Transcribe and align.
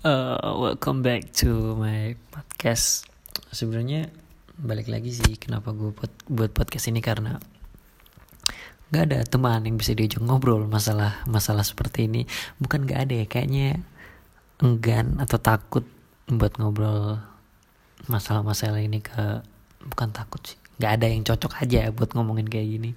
Uh, 0.00 0.56
welcome 0.56 1.04
back 1.04 1.28
to 1.28 1.76
my 1.76 2.16
podcast. 2.32 3.04
Sebenarnya 3.52 4.08
balik 4.56 4.88
lagi 4.88 5.12
sih 5.12 5.36
kenapa 5.36 5.76
gue 5.76 5.92
buat, 5.92 6.08
buat 6.24 6.56
podcast 6.56 6.88
ini 6.88 7.04
karena 7.04 7.36
nggak 8.88 9.04
ada 9.04 9.20
teman 9.28 9.60
yang 9.68 9.76
bisa 9.76 9.92
diajak 9.92 10.24
ngobrol 10.24 10.64
masalah 10.64 11.20
masalah 11.28 11.60
seperti 11.68 12.08
ini. 12.08 12.24
Bukan 12.56 12.88
nggak 12.88 12.96
ada 12.96 13.12
ya, 13.12 13.26
kayaknya 13.28 13.84
enggan 14.64 15.20
atau 15.20 15.36
takut 15.36 15.84
buat 16.32 16.56
ngobrol 16.56 17.20
masalah-masalah 18.08 18.80
ini 18.80 19.04
ke 19.04 19.44
bukan 19.84 20.16
takut 20.16 20.40
sih. 20.48 20.56
Nggak 20.80 20.92
ada 20.96 21.06
yang 21.12 21.22
cocok 21.28 21.60
aja 21.60 21.92
buat 21.92 22.16
ngomongin 22.16 22.48
kayak 22.48 22.72
gini. 22.72 22.90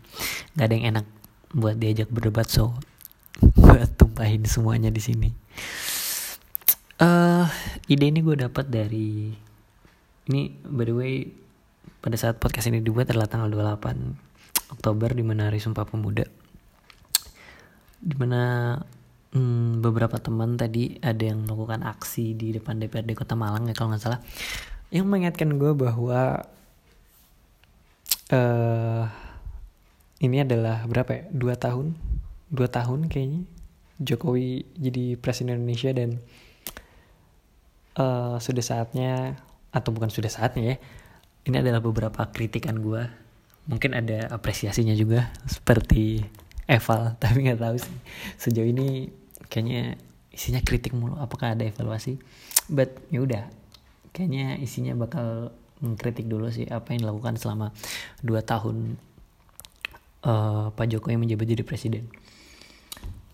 Nggak 0.56 0.66
ada 0.72 0.76
yang 0.80 0.86
enak 0.96 1.06
buat 1.52 1.76
diajak 1.76 2.08
berdebat 2.08 2.48
so 2.48 2.72
buat 3.60 3.92
tumpahin 4.00 4.48
semuanya 4.48 4.88
di 4.88 5.04
sini 5.04 5.44
uh, 7.04 7.46
ide 7.92 8.06
ini 8.08 8.24
gue 8.24 8.36
dapat 8.40 8.66
dari 8.72 9.36
ini 10.32 10.42
by 10.64 10.84
the 10.88 10.96
way 10.96 11.14
pada 12.00 12.16
saat 12.16 12.40
podcast 12.40 12.72
ini 12.72 12.80
dibuat 12.80 13.12
adalah 13.12 13.28
tanggal 13.28 13.52
28 13.52 14.76
Oktober 14.80 15.10
di 15.12 15.24
mana 15.24 15.48
hari 15.48 15.60
Sumpah 15.60 15.88
Pemuda. 15.88 16.28
Di 18.04 18.16
mana 18.20 18.76
hmm, 19.32 19.80
beberapa 19.80 20.20
teman 20.20 20.60
tadi 20.60 21.00
ada 21.00 21.24
yang 21.24 21.48
melakukan 21.48 21.88
aksi 21.88 22.36
di 22.36 22.52
depan 22.52 22.80
DPRD 22.80 23.16
Kota 23.16 23.40
Malang 23.40 23.72
ya 23.72 23.76
kalau 23.76 23.96
nggak 23.96 24.04
salah. 24.04 24.20
Yang 24.92 25.06
mengingatkan 25.08 25.56
gue 25.56 25.72
bahwa 25.72 26.44
uh, 28.36 29.04
ini 30.20 30.44
adalah 30.44 30.84
berapa 30.84 31.12
ya? 31.16 31.24
Dua 31.32 31.56
tahun? 31.56 31.96
Dua 32.52 32.68
tahun 32.68 33.08
kayaknya 33.08 33.48
Jokowi 34.04 34.68
jadi 34.76 35.16
presiden 35.16 35.64
Indonesia 35.64 35.96
dan 35.96 36.20
uh, 37.98 38.38
sudah 38.38 38.64
saatnya 38.64 39.38
atau 39.74 39.90
bukan 39.90 40.10
sudah 40.14 40.30
saatnya 40.30 40.76
ya 40.76 40.78
ini 41.44 41.56
adalah 41.60 41.84
beberapa 41.84 42.24
kritikan 42.32 42.80
gue 42.80 43.04
mungkin 43.68 43.96
ada 43.96 44.28
apresiasinya 44.32 44.96
juga 44.96 45.32
seperti 45.48 46.24
eval 46.68 47.14
tapi 47.22 47.48
nggak 47.48 47.60
tahu 47.60 47.76
sih. 47.80 47.98
Sejauh 48.40 48.68
ini 48.68 49.12
kayaknya 49.48 50.00
isinya 50.34 50.64
kritik 50.64 50.96
mulu 50.96 51.20
apakah 51.20 51.56
ada 51.56 51.68
evaluasi? 51.68 52.20
But 52.72 53.04
ya 53.12 53.24
udah. 53.24 53.44
Kayaknya 54.14 54.62
isinya 54.62 54.94
bakal 54.94 55.52
mengkritik 55.84 56.30
dulu 56.30 56.48
sih 56.54 56.70
apa 56.70 56.96
yang 56.96 57.04
dilakukan 57.04 57.36
selama 57.36 57.76
dua 58.24 58.46
tahun 58.46 58.96
uh, 60.24 60.72
Pak 60.72 60.86
Jokowi 60.88 61.20
menjabat 61.20 61.50
jadi 61.50 61.64
presiden. 61.66 62.08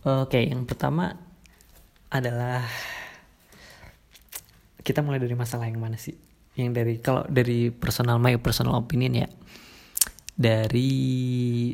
Oke 0.07 0.39
okay, 0.39 0.43
yang 0.49 0.63
pertama 0.63 1.19
adalah 2.09 2.65
kita 4.79 5.03
mulai 5.03 5.19
dari 5.19 5.35
masalah 5.35 5.67
yang 5.67 5.79
mana 5.79 5.99
sih? 5.99 6.15
Yang 6.55 6.69
dari 6.75 6.93
kalau 6.99 7.23
dari 7.27 7.71
personal 7.71 8.17
my 8.19 8.39
personal 8.39 8.79
opinion 8.79 9.25
ya. 9.25 9.27
Dari 10.39 10.91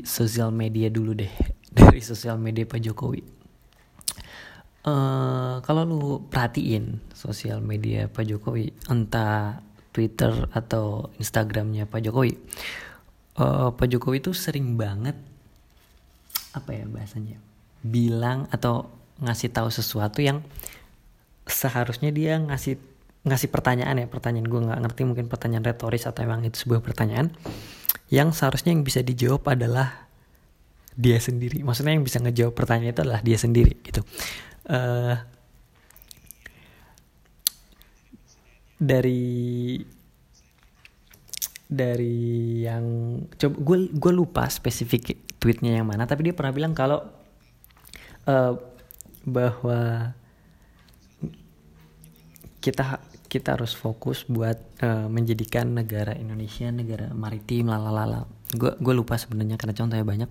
sosial 0.02 0.50
media 0.50 0.90
dulu 0.90 1.14
deh. 1.14 1.30
Dari 1.76 2.00
sosial 2.00 2.40
media 2.40 2.64
Pak 2.64 2.82
Jokowi. 2.82 3.22
Uh, 4.86 5.60
kalau 5.66 5.84
lu 5.84 6.02
perhatiin 6.30 7.04
sosial 7.12 7.60
media 7.60 8.08
Pak 8.08 8.26
Jokowi, 8.26 8.72
entah 8.88 9.60
Twitter 9.92 10.32
atau 10.56 11.10
Instagramnya 11.20 11.84
Pak 11.90 12.06
Jokowi, 12.06 12.38
uh, 13.42 13.74
Pak 13.76 13.88
Jokowi 13.92 14.24
itu 14.24 14.32
sering 14.32 14.80
banget 14.80 15.18
apa 16.56 16.70
ya 16.72 16.88
bahasanya, 16.88 17.42
bilang 17.84 18.48
atau 18.54 18.88
ngasih 19.20 19.52
tahu 19.52 19.74
sesuatu 19.74 20.24
yang 20.24 20.46
seharusnya 21.50 22.14
dia 22.14 22.38
ngasih 22.38 22.78
ngasih 23.26 23.50
pertanyaan 23.50 24.06
ya 24.06 24.08
pertanyaan 24.08 24.46
gue 24.46 24.62
nggak 24.70 24.80
ngerti 24.86 25.02
mungkin 25.04 25.26
pertanyaan 25.26 25.66
retoris 25.66 26.06
atau 26.06 26.22
emang 26.22 26.46
itu 26.46 26.62
sebuah 26.62 26.86
pertanyaan 26.86 27.34
yang 28.14 28.30
seharusnya 28.30 28.70
yang 28.70 28.86
bisa 28.86 29.02
dijawab 29.02 29.42
adalah 29.50 30.06
dia 30.96 31.20
sendiri. 31.20 31.66
Maksudnya 31.66 31.98
yang 31.98 32.06
bisa 32.06 32.22
ngejawab 32.24 32.54
pertanyaan 32.56 32.94
itu 32.96 33.02
adalah 33.04 33.22
dia 33.26 33.38
sendiri 33.42 33.76
gitu. 33.84 34.02
Uh, 34.66 35.18
dari 38.80 39.82
dari 41.66 42.62
yang 42.62 43.18
coba 43.36 43.56
gue 43.58 43.78
gue 43.90 44.14
lupa 44.14 44.46
spesifik 44.48 45.18
tweetnya 45.42 45.82
yang 45.82 45.90
mana 45.90 46.06
tapi 46.06 46.30
dia 46.30 46.36
pernah 46.38 46.54
bilang 46.54 46.78
kalau 46.78 47.02
uh, 48.30 48.54
bahwa 49.26 50.14
kita 52.62 53.02
kita 53.36 53.60
harus 53.60 53.76
fokus 53.76 54.24
buat 54.32 54.56
uh, 54.80 55.12
menjadikan 55.12 55.76
negara 55.76 56.16
Indonesia 56.16 56.72
negara 56.72 57.12
maritim 57.12 57.68
lalalala 57.68 58.24
gue 58.56 58.72
gue 58.80 58.94
lupa 58.96 59.20
sebenarnya 59.20 59.60
karena 59.60 59.76
contohnya 59.76 60.06
banyak. 60.08 60.30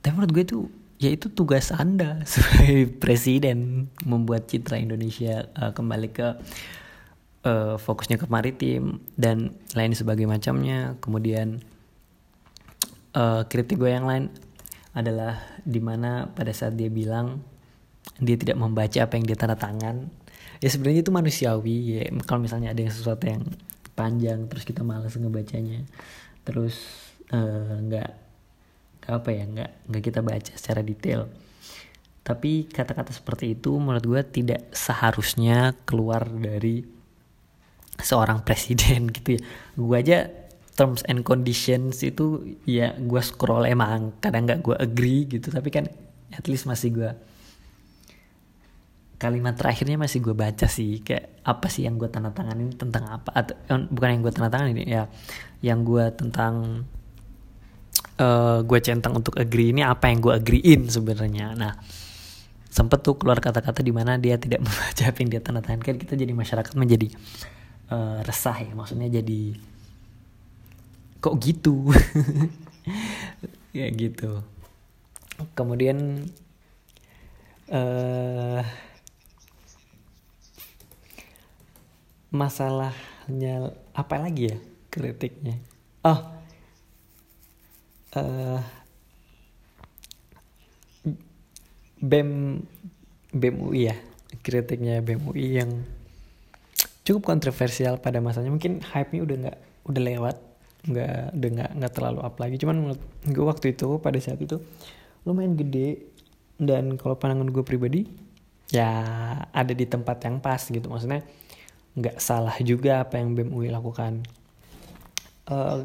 Tapi 0.00 0.12
menurut 0.12 0.32
gue 0.32 0.44
itu 0.44 0.58
ya 1.00 1.10
itu 1.12 1.32
tugas 1.32 1.72
anda 1.72 2.20
sebagai 2.30 2.92
presiden 3.00 3.88
membuat 4.04 4.46
citra 4.50 4.76
Indonesia 4.76 5.48
uh, 5.56 5.72
kembali 5.72 6.08
ke 6.12 6.28
uh, 7.48 7.74
fokusnya 7.80 8.20
ke 8.20 8.26
maritim 8.28 9.00
dan 9.16 9.56
lain 9.72 9.96
sebagai 9.96 10.28
macamnya. 10.28 11.00
Kemudian 11.00 11.64
uh, 13.16 13.48
kritik 13.48 13.80
gue 13.80 13.90
yang 13.90 14.04
lain 14.04 14.28
adalah 14.90 15.38
di 15.62 15.78
mana 15.78 16.26
pada 16.34 16.50
saat 16.50 16.74
dia 16.74 16.90
bilang 16.90 17.40
dia 18.18 18.34
tidak 18.34 18.58
membaca 18.58 19.06
apa 19.06 19.16
yang 19.16 19.24
dia 19.24 19.38
tanda 19.38 19.54
tangan 19.54 20.10
ya 20.58 20.68
sebenarnya 20.68 21.06
itu 21.06 21.12
manusiawi. 21.14 21.76
Ya 21.94 22.02
kalau 22.26 22.42
misalnya 22.42 22.74
ada 22.74 22.82
yang 22.82 22.90
sesuatu 22.90 23.30
yang 23.30 23.46
panjang 23.94 24.50
terus 24.50 24.64
kita 24.66 24.82
malas 24.82 25.12
ngebacanya 25.14 25.84
terus 26.42 26.80
eh, 27.30 27.74
nggak 27.84 28.10
uh, 29.06 29.16
apa 29.20 29.28
ya 29.28 29.44
nggak 29.44 29.70
nggak 29.92 30.02
kita 30.02 30.20
baca 30.20 30.52
secara 30.58 30.80
detail. 30.82 31.30
Tapi 32.20 32.68
kata-kata 32.68 33.10
seperti 33.16 33.56
itu 33.58 33.74
menurut 33.80 34.04
gue 34.04 34.22
tidak 34.28 34.70
seharusnya 34.76 35.72
keluar 35.88 36.28
dari 36.28 36.84
seorang 38.00 38.42
presiden 38.46 39.10
gitu 39.10 39.38
ya. 39.38 39.40
Gue 39.78 39.96
aja 39.98 40.18
terms 40.74 41.04
and 41.04 41.26
conditions 41.26 42.00
itu 42.00 42.56
ya 42.64 42.96
gue 42.96 43.20
scroll 43.20 43.68
emang 43.68 44.16
kadang 44.22 44.46
nggak 44.48 44.60
gue 44.64 44.76
agree 44.78 45.26
gitu. 45.26 45.52
Tapi 45.52 45.68
kan 45.72 45.88
at 46.30 46.44
least 46.46 46.68
masih 46.70 46.94
gue 46.94 47.10
kalimat 49.20 49.52
terakhirnya 49.52 50.00
masih 50.00 50.24
gue 50.24 50.32
baca 50.32 50.64
sih 50.64 51.04
kayak 51.04 51.44
apa 51.44 51.68
sih 51.68 51.84
yang 51.84 52.00
gue 52.00 52.08
tanda 52.08 52.32
tangan 52.32 52.56
ini 52.56 52.72
tentang 52.72 53.04
apa 53.04 53.28
atau 53.36 53.52
eh, 53.52 53.84
bukan 53.92 54.08
yang 54.16 54.22
gue 54.24 54.32
tanda 54.32 54.48
tangan 54.48 54.72
ini 54.72 54.88
ya 54.88 55.12
yang 55.60 55.84
gue 55.84 56.08
tentang 56.16 56.88
uh, 58.16 58.24
eh, 58.24 58.58
gue 58.64 58.78
centang 58.80 59.12
untuk 59.20 59.36
agree 59.36 59.76
ini 59.76 59.84
apa 59.84 60.08
yang 60.08 60.24
gue 60.24 60.32
agreein 60.32 60.88
sebenarnya. 60.88 61.52
Nah 61.52 61.76
sempet 62.72 63.04
tuh 63.04 63.20
keluar 63.20 63.44
kata-kata 63.44 63.84
di 63.84 63.92
mana 63.92 64.16
dia 64.16 64.40
tidak 64.40 64.62
membaca 64.64 65.04
apa 65.04 65.18
yang 65.20 65.28
dia 65.28 65.40
tanda 65.44 65.60
tangan 65.60 65.84
kan 65.84 66.00
kita 66.00 66.16
jadi 66.16 66.32
masyarakat 66.32 66.72
menjadi 66.80 67.12
uh, 67.92 68.24
resah 68.24 68.56
ya 68.56 68.72
maksudnya 68.72 69.12
jadi 69.12 69.60
kok 71.20 71.36
gitu? 71.44 71.76
Ya 73.70 73.86
gitu. 73.86 74.42
Kemudian 75.54 76.26
masalahnya 82.30 83.74
apa 83.94 84.16
lagi 84.18 84.54
ya 84.54 84.58
kritiknya? 84.90 85.58
Oh 86.06 86.40
uh, 88.16 88.60
bem 92.00 92.62
bem 93.30 93.56
UI 93.60 93.92
ya 93.92 93.96
kritiknya 94.40 95.04
bem 95.04 95.20
UI 95.26 95.60
yang 95.60 95.70
cukup 97.04 97.34
kontroversial 97.34 97.98
pada 97.98 98.22
masanya. 98.22 98.50
Mungkin 98.54 98.80
hype 98.86 99.10
nya 99.14 99.20
udah 99.26 99.36
nggak 99.46 99.58
udah 99.90 100.02
lewat 100.02 100.36
nggak 100.80 101.36
udah 101.36 101.48
nggak 101.58 101.70
nggak 101.76 101.92
terlalu 101.92 102.20
up 102.24 102.36
lagi. 102.40 102.56
Cuman 102.56 102.76
menurut 102.78 103.02
gue 103.26 103.44
waktu 103.44 103.66
itu 103.76 103.98
pada 104.00 104.18
saat 104.22 104.40
itu 104.40 104.62
lumayan 105.26 105.58
gede. 105.58 106.08
Dan 106.60 107.00
kalau 107.00 107.16
pandangan 107.16 107.48
gue 107.48 107.64
pribadi 107.64 108.04
ya 108.68 108.92
ada 109.48 109.72
di 109.72 109.84
tempat 109.88 110.20
yang 110.28 110.38
pas 110.44 110.60
gitu. 110.60 110.86
Maksudnya 110.86 111.24
nggak 111.98 112.22
salah 112.22 112.54
juga 112.62 113.02
apa 113.02 113.18
yang 113.18 113.34
BEM 113.34 113.50
UI 113.50 113.68
lakukan. 113.72 114.22
Uh, 115.50 115.82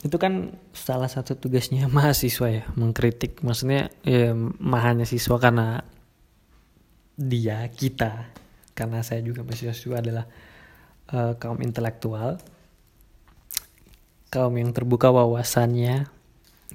itu 0.00 0.16
kan 0.16 0.56
salah 0.72 1.12
satu 1.12 1.36
tugasnya 1.36 1.84
mahasiswa 1.96 2.48
ya 2.48 2.64
mengkritik. 2.76 3.44
Maksudnya 3.44 3.92
ya 4.04 4.32
mahanya 4.58 5.04
siswa 5.04 5.36
karena 5.36 5.84
dia 7.20 7.68
kita. 7.68 8.32
Karena 8.72 9.04
saya 9.04 9.20
juga 9.20 9.44
mahasiswa 9.44 9.96
adalah 10.00 10.24
uh, 11.12 11.36
kaum 11.36 11.60
intelektual. 11.60 12.40
Kaum 14.30 14.54
yang 14.56 14.70
terbuka 14.70 15.10
wawasannya 15.10 16.06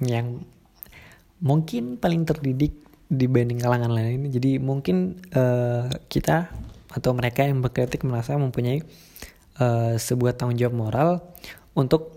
yang 0.04 0.44
mungkin 1.40 1.96
paling 1.96 2.28
terdidik 2.28 2.76
dibanding 3.08 3.58
kalangan 3.58 3.90
lain. 3.90 4.28
Jadi 4.28 4.60
mungkin 4.60 5.18
uh, 5.34 5.88
kita 6.06 6.52
atau 6.92 7.10
mereka 7.16 7.42
yang 7.42 7.58
berkritik 7.62 8.06
merasa 8.06 8.38
mempunyai 8.38 8.82
uh, 9.58 9.98
sebuah 9.98 10.38
tanggung 10.38 10.58
jawab 10.58 10.74
moral 10.76 11.10
untuk 11.74 12.14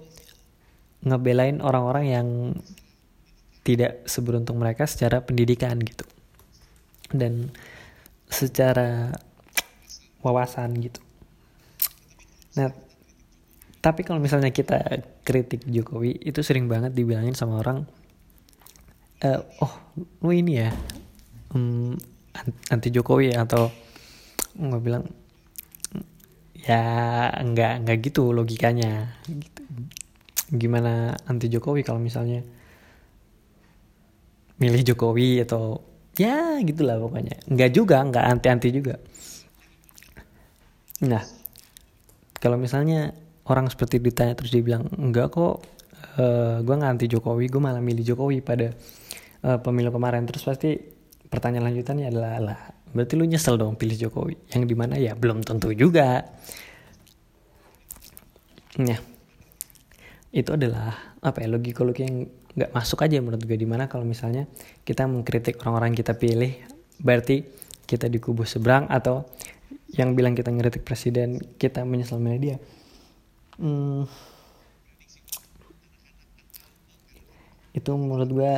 ngebelain 1.03 1.63
orang-orang 1.63 2.05
yang 2.11 2.27
tidak 3.63 4.03
seberuntung 4.07 4.59
mereka 4.59 4.87
secara 4.89 5.23
pendidikan 5.23 5.79
gitu 5.79 6.03
dan 7.13 7.53
secara 8.29 9.13
wawasan 10.21 10.77
gitu. 10.79 11.01
Nah, 12.59 12.73
tapi 13.79 14.03
kalau 14.03 14.19
misalnya 14.19 14.51
kita 14.51 15.01
kritik 15.23 15.63
Jokowi 15.63 16.19
itu 16.19 16.43
sering 16.43 16.67
banget 16.67 16.91
dibilangin 16.91 17.33
sama 17.33 17.63
orang, 17.63 17.87
e, 19.23 19.29
oh 19.63 19.73
lu 20.19 20.35
ini 20.35 20.59
ya 20.59 20.69
um, 21.55 21.95
anti 22.67 22.89
Jokowi 22.91 23.31
ya 23.33 23.47
atau 23.47 23.71
nggak 24.59 24.83
bilang 24.83 25.03
ya 26.59 26.83
nggak 27.39 27.73
nggak 27.87 27.97
gitu 28.03 28.35
logikanya. 28.35 29.15
Gitu. 29.25 29.63
gimana 30.49 31.13
anti 31.29 31.45
Jokowi 31.45 31.85
kalau 31.85 32.01
misalnya 32.01 32.41
milih 34.57 34.81
Jokowi 34.81 35.45
atau 35.45 35.79
ya 36.17 36.57
gitulah 36.65 36.97
pokoknya. 36.99 37.37
Nggak 37.47 37.71
juga 37.71 38.01
nggak 38.03 38.25
anti 38.25 38.47
anti 38.49 38.69
juga. 38.73 38.97
Nah 41.05 41.23
kalau 42.41 42.57
misalnya 42.57 43.13
orang 43.45 43.69
seperti 43.69 44.01
ditanya 44.01 44.33
terus 44.35 44.49
dia 44.49 44.65
bilang 44.65 44.89
enggak 44.97 45.31
kok 45.33 45.41
uh, 45.43 45.57
eh, 46.17 46.55
gue 46.65 46.75
nggak 46.75 46.91
anti 46.97 47.05
Jokowi 47.07 47.45
gue 47.47 47.61
malah 47.61 47.81
milih 47.81 48.03
Jokowi 48.03 48.41
pada 48.41 48.73
uh, 49.45 49.61
pemilu 49.61 49.93
kemarin. 49.93 50.25
Terus 50.25 50.43
pasti 50.43 50.75
pertanyaan 51.29 51.69
lanjutannya 51.69 52.09
adalah 52.09 52.33
lah 52.41 52.59
berarti 52.93 53.13
lu 53.15 53.25
nyesel 53.25 53.55
dong 53.55 53.77
pilih 53.77 53.95
Jokowi. 53.95 54.35
Yang 54.53 54.63
di 54.69 54.75
mana 54.75 54.95
ya? 54.97 55.13
Belum 55.13 55.41
tentu 55.45 55.69
juga. 55.73 56.25
Nah 58.79 58.99
itu 60.29 60.49
adalah 60.53 61.17
apa 61.19 61.41
ya 61.41 61.49
logika-logika 61.49 62.05
yang 62.05 62.29
nggak 62.29 62.71
masuk 62.73 63.01
aja 63.05 63.17
menurut 63.21 63.41
gue. 63.45 63.57
Di 63.57 63.67
mana 63.69 63.85
kalau 63.89 64.05
misalnya 64.05 64.45
kita 64.85 65.05
mengkritik 65.05 65.57
orang-orang 65.63 65.97
kita 65.97 66.13
pilih 66.17 66.53
berarti 66.99 67.45
kita 67.89 68.05
di 68.05 68.21
kubu 68.21 68.45
seberang 68.45 68.85
atau 68.91 69.25
yang 69.89 70.13
bilang 70.13 70.37
kita 70.37 70.53
ngeritik 70.53 70.85
presiden 70.85 71.41
kita 71.57 71.81
menyesal 71.81 72.21
milih 72.21 72.41
dia. 72.41 72.57
Hmm, 73.59 74.07
itu 77.73 77.91
menurut 77.93 78.29
gue 78.29 78.53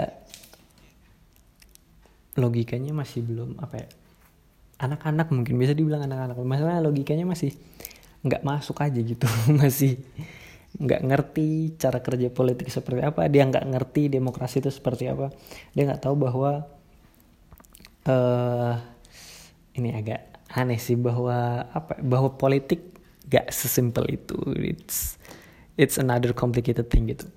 logikanya 2.39 2.95
masih 2.95 3.25
belum 3.27 3.59
apa 3.59 3.75
ya 3.83 3.87
anak-anak 4.81 5.29
mungkin 5.29 5.61
bisa 5.61 5.77
dibilang 5.77 6.01
anak-anak. 6.09 6.35
Masalah 6.41 6.81
logikanya 6.81 7.29
masih 7.29 7.53
nggak 8.25 8.41
masuk 8.41 8.81
aja 8.81 8.97
gitu. 8.97 9.25
Masih 9.61 10.01
nggak 10.71 11.01
ngerti 11.03 11.75
cara 11.77 12.01
kerja 12.01 12.33
politik 12.33 12.73
seperti 12.73 13.01
apa. 13.05 13.29
Dia 13.29 13.45
nggak 13.45 13.65
ngerti 13.69 14.09
demokrasi 14.09 14.65
itu 14.65 14.73
seperti 14.73 15.09
apa. 15.09 15.29
Dia 15.77 15.85
nggak 15.85 16.01
tahu 16.01 16.15
bahwa 16.17 16.65
uh, 18.09 18.73
ini 19.77 19.89
agak 19.93 20.21
aneh 20.51 20.81
sih 20.81 20.97
bahwa 20.97 21.69
apa 21.71 22.01
bahwa 22.01 22.35
politik 22.35 22.81
gak 23.31 23.53
sesimpel 23.53 24.09
itu. 24.11 24.35
It's 24.59 25.15
it's 25.79 25.95
another 25.95 26.35
complicated 26.35 26.91
thing 26.91 27.07
gitu 27.07 27.29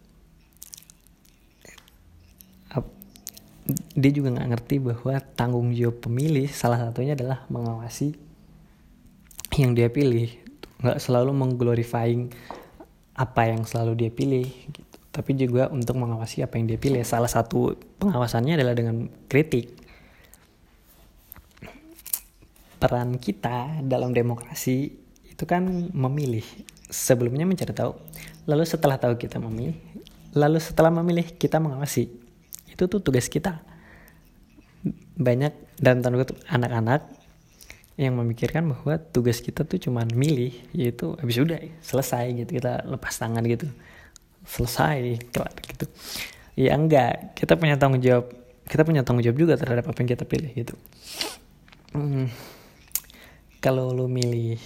dia 3.97 4.13
juga 4.13 4.29
nggak 4.37 4.49
ngerti 4.53 4.77
bahwa 4.81 5.15
tanggung 5.33 5.73
jawab 5.73 6.05
pemilih 6.05 6.49
salah 6.53 6.77
satunya 6.77 7.17
adalah 7.17 7.49
mengawasi 7.49 8.13
yang 9.57 9.73
dia 9.73 9.89
pilih. 9.89 10.29
Nggak 10.85 11.01
selalu 11.01 11.33
mengglorifying 11.33 12.29
apa 13.15 13.49
yang 13.49 13.63
selalu 13.63 13.95
dia 13.95 14.11
pilih 14.11 14.51
gitu. 14.51 14.99
tapi 15.15 15.39
juga 15.39 15.71
untuk 15.71 15.95
mengawasi 15.95 16.43
apa 16.43 16.59
yang 16.59 16.67
dia 16.69 16.77
pilih. 16.77 17.01
Salah 17.07 17.31
satu 17.31 17.79
pengawasannya 18.03 18.59
adalah 18.59 18.75
dengan 18.77 19.09
kritik. 19.31 19.71
Peran 22.83 23.17
kita 23.17 23.81
dalam 23.81 24.13
demokrasi 24.13 24.93
itu 25.25 25.45
kan 25.49 25.65
memilih. 25.95 26.45
Sebelumnya 26.91 27.49
mencari 27.49 27.73
tahu 27.73 27.97
lalu 28.45 28.69
setelah 28.69 29.01
tahu 29.01 29.17
kita 29.17 29.41
memilih 29.41 29.81
lalu 30.35 30.59
setelah 30.59 30.91
memilih 30.91 31.25
kita 31.39 31.63
mengawasi 31.63 32.11
itu 32.75 32.85
tuh 32.91 33.01
tugas 33.01 33.31
kita. 33.31 33.63
Banyak 35.15 35.79
dan 35.79 36.03
tanda 36.03 36.27
anak-anak 36.51 37.07
yang 37.95 38.19
memikirkan 38.19 38.67
bahwa 38.67 38.99
tugas 38.99 39.39
kita 39.39 39.63
tuh 39.63 39.79
cuman 39.79 40.11
milih 40.11 40.51
yaitu 40.75 41.15
habis 41.15 41.39
udah 41.39 41.63
selesai 41.79 42.35
gitu 42.35 42.59
kita 42.59 42.83
lepas 42.91 43.15
tangan 43.15 43.47
gitu. 43.47 43.71
Selesai 44.43 45.23
kelar 45.31 45.55
gitu. 45.63 45.87
Ya 46.59 46.75
enggak 46.75 47.39
kita 47.39 47.55
punya 47.55 47.79
tanggung 47.79 48.03
jawab 48.03 48.35
kita 48.67 48.83
punya 48.83 49.07
tanggung 49.07 49.23
jawab 49.23 49.39
juga 49.39 49.55
terhadap 49.55 49.87
apa 49.87 49.99
yang 50.03 50.11
kita 50.11 50.25
pilih 50.27 50.51
gitu. 50.51 50.75
Hmm, 51.95 52.27
kalau 53.63 53.95
lu 53.95 54.11
milih 54.11 54.59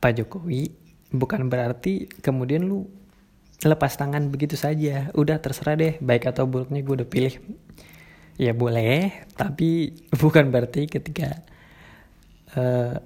Pak 0.00 0.20
Jokowi 0.20 0.76
bukan 1.10 1.48
berarti 1.48 2.06
kemudian 2.20 2.68
lu 2.68 2.99
lepas 3.64 3.92
tangan 3.96 4.32
begitu 4.32 4.56
saja. 4.56 5.12
Udah 5.12 5.40
terserah 5.40 5.76
deh 5.76 5.94
baik 6.00 6.28
atau 6.32 6.48
buruknya 6.48 6.80
gue 6.80 6.94
udah 7.04 7.08
pilih. 7.08 7.34
Ya 8.40 8.56
boleh 8.56 9.12
tapi 9.36 9.92
bukan 10.22 10.48
berarti 10.48 10.88
ketika 10.88 11.44
uh, 12.56 12.96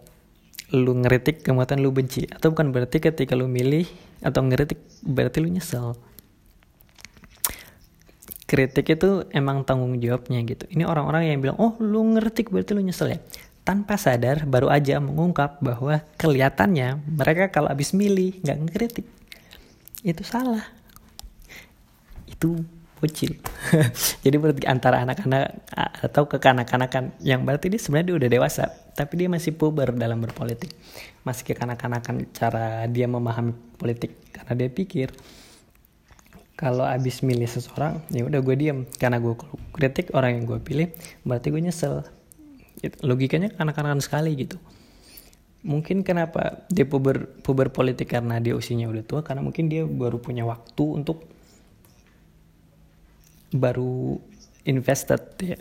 lu 0.74 0.94
ngeritik 1.02 1.42
kemudian 1.42 1.82
lu 1.82 1.90
benci. 1.90 2.26
Atau 2.30 2.54
bukan 2.54 2.70
berarti 2.70 3.02
ketika 3.02 3.34
lu 3.34 3.50
milih 3.50 3.86
atau 4.22 4.42
ngeritik 4.46 4.78
berarti 5.02 5.42
lu 5.42 5.50
nyesel. 5.50 5.98
Kritik 8.44 8.86
itu 8.86 9.26
emang 9.34 9.66
tanggung 9.66 9.98
jawabnya 9.98 10.38
gitu. 10.46 10.70
Ini 10.70 10.86
orang-orang 10.86 11.34
yang 11.34 11.42
bilang 11.42 11.58
oh 11.58 11.74
lu 11.82 12.14
ngeritik 12.14 12.54
berarti 12.54 12.78
lu 12.78 12.82
nyesel 12.84 13.10
ya? 13.10 13.18
Tanpa 13.64 13.96
sadar 13.96 14.44
baru 14.44 14.68
aja 14.68 15.00
mengungkap 15.00 15.64
bahwa 15.64 16.04
kelihatannya 16.20 17.00
mereka 17.08 17.48
kalau 17.48 17.72
habis 17.72 17.96
milih 17.96 18.36
nggak 18.44 18.58
ngeritik 18.68 19.08
itu 20.04 20.22
salah. 20.22 20.62
Itu 22.28 22.60
kecil 23.04 23.36
jadi 24.24 24.36
berarti 24.40 24.64
antara 24.64 25.04
anak-anak 25.04 25.68
atau 26.08 26.24
kekanak-kanakan 26.24 27.12
yang 27.20 27.44
berarti 27.44 27.68
dia 27.68 27.76
sebenarnya 27.76 28.08
dia 28.08 28.16
udah 28.16 28.30
dewasa 28.32 28.64
tapi 28.96 29.20
dia 29.20 29.28
masih 29.28 29.52
puber 29.52 29.92
dalam 29.92 30.22
berpolitik. 30.22 30.70
Masih 31.26 31.42
kekanak-kanakan 31.50 32.30
cara 32.30 32.86
dia 32.86 33.10
memahami 33.10 33.52
politik. 33.76 34.14
Karena 34.30 34.52
dia 34.54 34.68
pikir 34.70 35.10
kalau 36.54 36.86
abis 36.86 37.26
milih 37.26 37.50
seseorang 37.50 37.98
ya 38.14 38.22
udah 38.22 38.38
gue 38.38 38.54
diam 38.54 38.86
karena 39.02 39.18
gue 39.18 39.34
kritik 39.74 40.14
orang 40.14 40.38
yang 40.38 40.44
gue 40.46 40.58
pilih 40.62 40.88
berarti 41.26 41.50
gue 41.50 41.60
nyesel. 41.60 42.06
Logikanya 43.02 43.50
kanak-kanakan 43.50 43.98
sekali 43.98 44.36
gitu 44.38 44.60
mungkin 45.64 46.04
kenapa 46.04 46.68
dia 46.68 46.84
puber 46.84 47.40
puber 47.40 47.72
politik 47.72 48.12
karena 48.12 48.36
dia 48.38 48.52
usianya 48.52 48.86
udah 48.86 49.02
tua? 49.02 49.20
Karena 49.24 49.40
mungkin 49.40 49.72
dia 49.72 49.88
baru 49.88 50.20
punya 50.20 50.44
waktu 50.44 50.84
untuk 50.84 51.24
baru 53.50 54.20
invested 54.68 55.24
ya. 55.40 55.58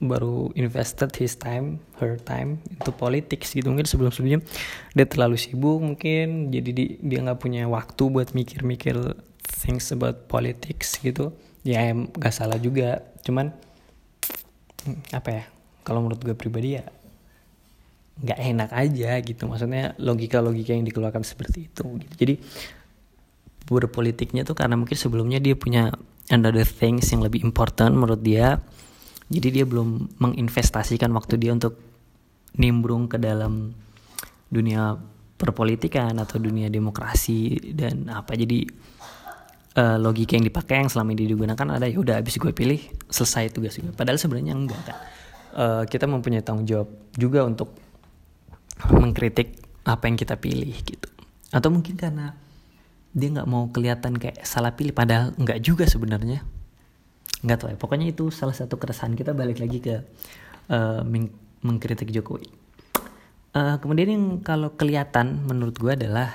Baru 0.00 0.56
invested 0.56 1.12
his 1.20 1.36
time 1.36 1.84
her 2.00 2.16
time 2.16 2.64
into 2.72 2.88
politics 2.96 3.52
gitu. 3.52 3.68
Mungkin 3.68 3.84
sebelum 3.84 4.08
sebelumnya 4.08 4.40
dia 4.96 5.04
terlalu 5.04 5.36
sibuk 5.36 5.84
mungkin 5.84 6.48
jadi 6.48 6.70
di, 6.72 6.84
dia 7.04 7.20
nggak 7.20 7.44
punya 7.44 7.68
waktu 7.68 8.08
buat 8.08 8.32
mikir-mikir 8.32 8.96
things 9.44 9.92
about 9.92 10.32
politics 10.32 10.96
gitu. 11.04 11.36
Ya 11.60 11.92
gak 11.92 12.32
salah 12.32 12.56
juga. 12.56 13.04
Cuman 13.20 13.52
apa 15.12 15.28
ya? 15.28 15.44
Kalau 15.84 16.00
menurut 16.00 16.24
gue 16.24 16.32
pribadi 16.32 16.80
ya 16.80 16.88
nggak 18.16 18.38
enak 18.40 18.70
aja 18.72 19.10
gitu. 19.20 19.48
Maksudnya 19.48 19.92
logika-logika 20.00 20.72
yang 20.72 20.86
dikeluarkan 20.88 21.22
seperti 21.24 21.68
itu 21.68 21.84
gitu. 22.00 22.14
jadi 22.16 22.34
berpolitiknya 23.66 24.46
tuh 24.46 24.54
karena 24.54 24.78
mungkin 24.78 24.94
sebelumnya 24.94 25.42
dia 25.42 25.58
punya 25.58 25.90
another 26.30 26.62
things 26.62 27.10
yang 27.10 27.22
lebih 27.22 27.42
important 27.42 27.94
menurut 27.94 28.22
dia. 28.22 28.62
Jadi 29.26 29.48
dia 29.60 29.64
belum 29.66 30.22
menginvestasikan 30.22 31.10
waktu 31.10 31.34
dia 31.34 31.50
untuk 31.50 31.74
nimbrung 32.56 33.10
ke 33.10 33.18
dalam 33.18 33.74
dunia 34.46 34.94
perpolitikan 35.34 36.14
atau 36.16 36.38
dunia 36.38 36.70
demokrasi 36.70 37.74
dan 37.74 38.06
apa. 38.06 38.38
Jadi 38.38 38.64
uh, 39.76 39.98
logika 40.00 40.38
yang 40.38 40.46
dipakai 40.48 40.86
yang 40.86 40.90
selama 40.90 41.12
ini 41.12 41.28
digunakan 41.28 41.66
ada 41.74 41.86
ya 41.90 41.98
udah 42.00 42.22
habis 42.22 42.38
gue 42.40 42.52
pilih 42.54 42.80
selesai 43.10 43.52
tugas 43.52 43.76
gue 43.76 43.92
padahal 43.92 44.16
sebenarnya 44.16 44.54
enggak 44.56 44.80
kan? 44.82 44.96
Uh, 45.56 45.82
kita 45.88 46.04
mempunyai 46.04 46.44
tanggung 46.44 46.68
jawab 46.68 46.88
juga 47.16 47.40
untuk 47.44 47.72
mengkritik 48.84 49.60
apa 49.86 50.10
yang 50.10 50.18
kita 50.18 50.36
pilih 50.36 50.76
gitu. 50.84 51.08
Atau 51.54 51.72
mungkin 51.72 51.96
karena 51.96 52.36
dia 53.16 53.32
nggak 53.32 53.48
mau 53.48 53.72
kelihatan 53.72 54.20
kayak 54.20 54.44
salah 54.44 54.76
pilih 54.76 54.92
padahal 54.92 55.32
nggak 55.38 55.62
juga 55.64 55.88
sebenarnya. 55.88 56.44
Nggak 57.40 57.56
tahu 57.56 57.68
ya 57.72 57.76
pokoknya 57.80 58.06
itu 58.12 58.28
salah 58.28 58.52
satu 58.52 58.76
keresahan 58.76 59.16
kita 59.16 59.32
balik 59.32 59.62
lagi 59.62 59.80
ke 59.80 60.04
uh, 60.68 61.00
meng 61.06 61.32
mengkritik 61.64 62.12
Jokowi. 62.12 62.50
Uh, 63.56 63.80
kemudian 63.80 64.12
yang 64.12 64.24
kalau 64.44 64.76
kelihatan 64.76 65.48
menurut 65.48 65.72
gue 65.80 65.92
adalah 65.96 66.28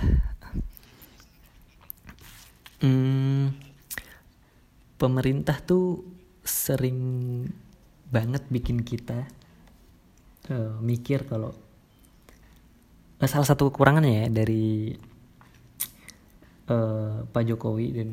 hmm, 2.81 3.53
pemerintah 4.97 5.61
tuh 5.61 6.01
sering 6.41 7.45
banget 8.09 8.41
bikin 8.49 8.81
kita 8.81 9.29
uh, 10.49 10.81
mikir 10.81 11.29
kalau 11.29 11.53
salah 13.29 13.47
satu 13.47 13.69
kekurangannya 13.69 14.25
ya 14.25 14.27
dari 14.31 14.95
uh, 16.69 17.25
Pak 17.27 17.43
Jokowi 17.45 17.87
dan 17.93 18.09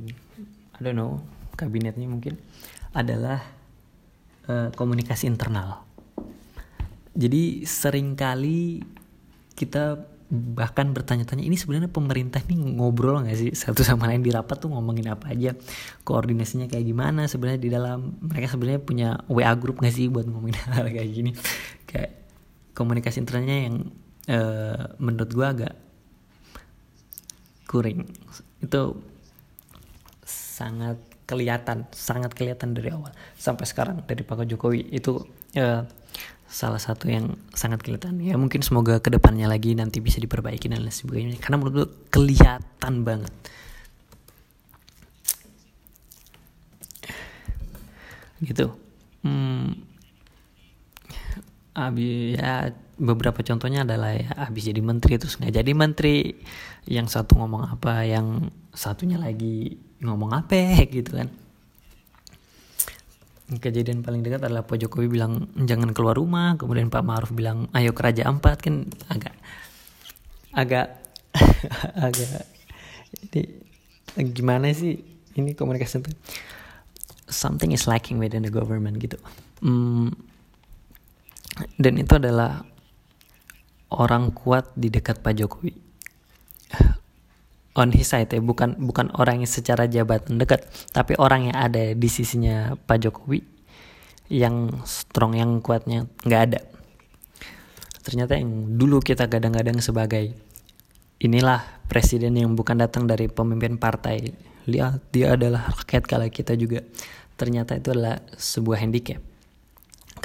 I 0.76 0.80
don't 0.84 0.96
know 0.96 1.22
kabinetnya 1.58 2.06
mungkin 2.06 2.38
adalah 2.94 3.42
uh, 4.46 4.68
komunikasi 4.72 5.26
internal. 5.26 5.84
Jadi 7.18 7.66
sering 7.66 8.14
kali 8.14 8.78
kita 9.58 9.98
bahkan 10.28 10.92
bertanya-tanya 10.92 11.40
ini 11.40 11.56
sebenarnya 11.56 11.88
pemerintah 11.88 12.38
ini 12.46 12.78
ngobrol 12.78 13.24
nggak 13.24 13.38
sih? 13.38 13.50
Satu 13.56 13.80
sama 13.80 14.06
lain 14.06 14.22
di 14.22 14.30
rapat 14.30 14.60
tuh 14.60 14.70
ngomongin 14.70 15.08
apa 15.10 15.32
aja? 15.32 15.56
Koordinasinya 16.04 16.68
kayak 16.70 16.84
gimana 16.84 17.26
sebenarnya 17.26 17.60
di 17.60 17.70
dalam? 17.72 18.20
Mereka 18.22 18.46
sebenarnya 18.54 18.80
punya 18.84 19.08
WA 19.26 19.50
grup 19.58 19.80
nggak 19.80 19.94
sih 19.94 20.06
buat 20.12 20.28
ngomongin 20.28 20.56
hal 20.76 20.86
kayak 20.92 21.10
gini? 21.10 21.30
Kayak 21.88 22.28
komunikasi 22.76 23.24
internalnya 23.24 23.66
yang 23.66 23.76
uh, 24.28 24.94
menurut 25.00 25.30
gua 25.32 25.56
agak 25.56 25.74
kuring. 27.68 28.08
Itu 28.62 29.02
sangat 30.24 30.98
kelihatan 31.28 31.84
sangat 31.92 32.32
kelihatan 32.32 32.72
dari 32.72 32.88
awal. 32.88 33.12
Sampai 33.36 33.68
sekarang 33.68 34.00
dari 34.08 34.24
Pak 34.24 34.48
Jokowi 34.48 34.88
itu 34.92 35.20
uh, 35.60 35.84
salah 36.48 36.80
satu 36.80 37.12
yang 37.12 37.36
sangat 37.52 37.84
kelihatan. 37.84 38.16
Ya 38.24 38.40
mungkin 38.40 38.64
semoga 38.64 38.96
ke 39.04 39.12
depannya 39.12 39.44
lagi 39.44 39.76
nanti 39.76 40.00
bisa 40.00 40.16
diperbaiki 40.16 40.72
dan 40.72 40.80
lain 40.80 40.90
sebagainya. 40.90 41.36
Karena 41.36 41.60
menurut 41.60 41.74
gue 41.76 41.88
kelihatan 42.08 43.04
banget. 43.04 43.34
Gitu. 48.40 48.72
Hmm, 49.20 49.87
abi 51.86 52.34
ya 52.34 52.74
beberapa 52.98 53.38
contohnya 53.46 53.86
adalah 53.86 54.18
ya 54.18 54.34
abis 54.50 54.74
jadi 54.74 54.82
menteri 54.82 55.14
terus 55.22 55.38
nggak 55.38 55.54
jadi 55.54 55.72
menteri. 55.72 56.16
Yang 56.90 57.14
satu 57.14 57.38
ngomong 57.38 57.78
apa 57.78 58.02
yang 58.02 58.50
satunya 58.74 59.20
lagi 59.20 59.78
ngomong 60.02 60.34
apa 60.34 60.82
gitu 60.96 61.14
kan. 61.14 61.30
Kejadian 63.48 64.04
paling 64.04 64.20
dekat 64.20 64.44
adalah 64.44 64.60
Pak 64.68 64.76
Jokowi 64.76 65.08
bilang 65.08 65.48
jangan 65.56 65.96
keluar 65.96 66.18
rumah. 66.18 66.58
Kemudian 66.60 66.92
Pak 66.92 67.04
Maruf 67.06 67.30
bilang 67.32 67.70
ayo 67.72 67.96
ke 67.96 68.02
Raja 68.02 68.28
Ampat 68.28 68.60
kan. 68.60 68.90
Agak 69.08 69.34
agak 70.52 70.86
agak 72.08 72.44
ini 73.24 74.34
gimana 74.34 74.68
sih 74.74 75.00
ini 75.38 75.54
komunikasi 75.54 76.02
itu? 76.02 76.12
Something 77.28 77.76
is 77.76 77.84
lacking 77.84 78.16
within 78.16 78.44
the 78.44 78.52
government 78.52 78.98
gitu. 79.00 79.20
Hmm, 79.60 80.12
dan 81.78 81.94
itu 81.98 82.12
adalah 82.18 82.62
orang 83.92 84.30
kuat 84.34 84.70
di 84.76 84.92
dekat 84.92 85.24
Pak 85.24 85.34
Jokowi. 85.38 85.72
On 87.78 87.94
his 87.94 88.10
side 88.10 88.34
ya 88.34 88.42
bukan 88.42 88.74
bukan 88.74 89.14
orang 89.14 89.46
yang 89.46 89.50
secara 89.50 89.86
jabatan 89.86 90.34
dekat 90.42 90.66
tapi 90.90 91.14
orang 91.14 91.46
yang 91.46 91.56
ada 91.56 91.94
di 91.94 92.08
sisinya 92.10 92.74
Pak 92.74 92.98
Jokowi 93.06 93.38
yang 94.28 94.82
strong 94.82 95.38
yang 95.38 95.62
kuatnya 95.62 96.10
nggak 96.26 96.42
ada. 96.50 96.60
Ternyata 98.02 98.34
yang 98.34 98.74
dulu 98.80 98.98
kita 98.98 99.30
gadang-gadang 99.30 99.78
sebagai 99.78 100.34
inilah 101.22 101.62
presiden 101.86 102.34
yang 102.34 102.58
bukan 102.58 102.82
datang 102.82 103.06
dari 103.06 103.30
pemimpin 103.30 103.78
partai. 103.78 104.34
Lihat 104.68 105.14
dia 105.14 105.38
adalah 105.38 105.70
rakyat 105.78 106.04
kala 106.04 106.26
kita 106.28 106.58
juga. 106.58 106.82
Ternyata 107.38 107.78
itu 107.78 107.94
adalah 107.94 108.18
sebuah 108.34 108.82
handicap 108.82 109.22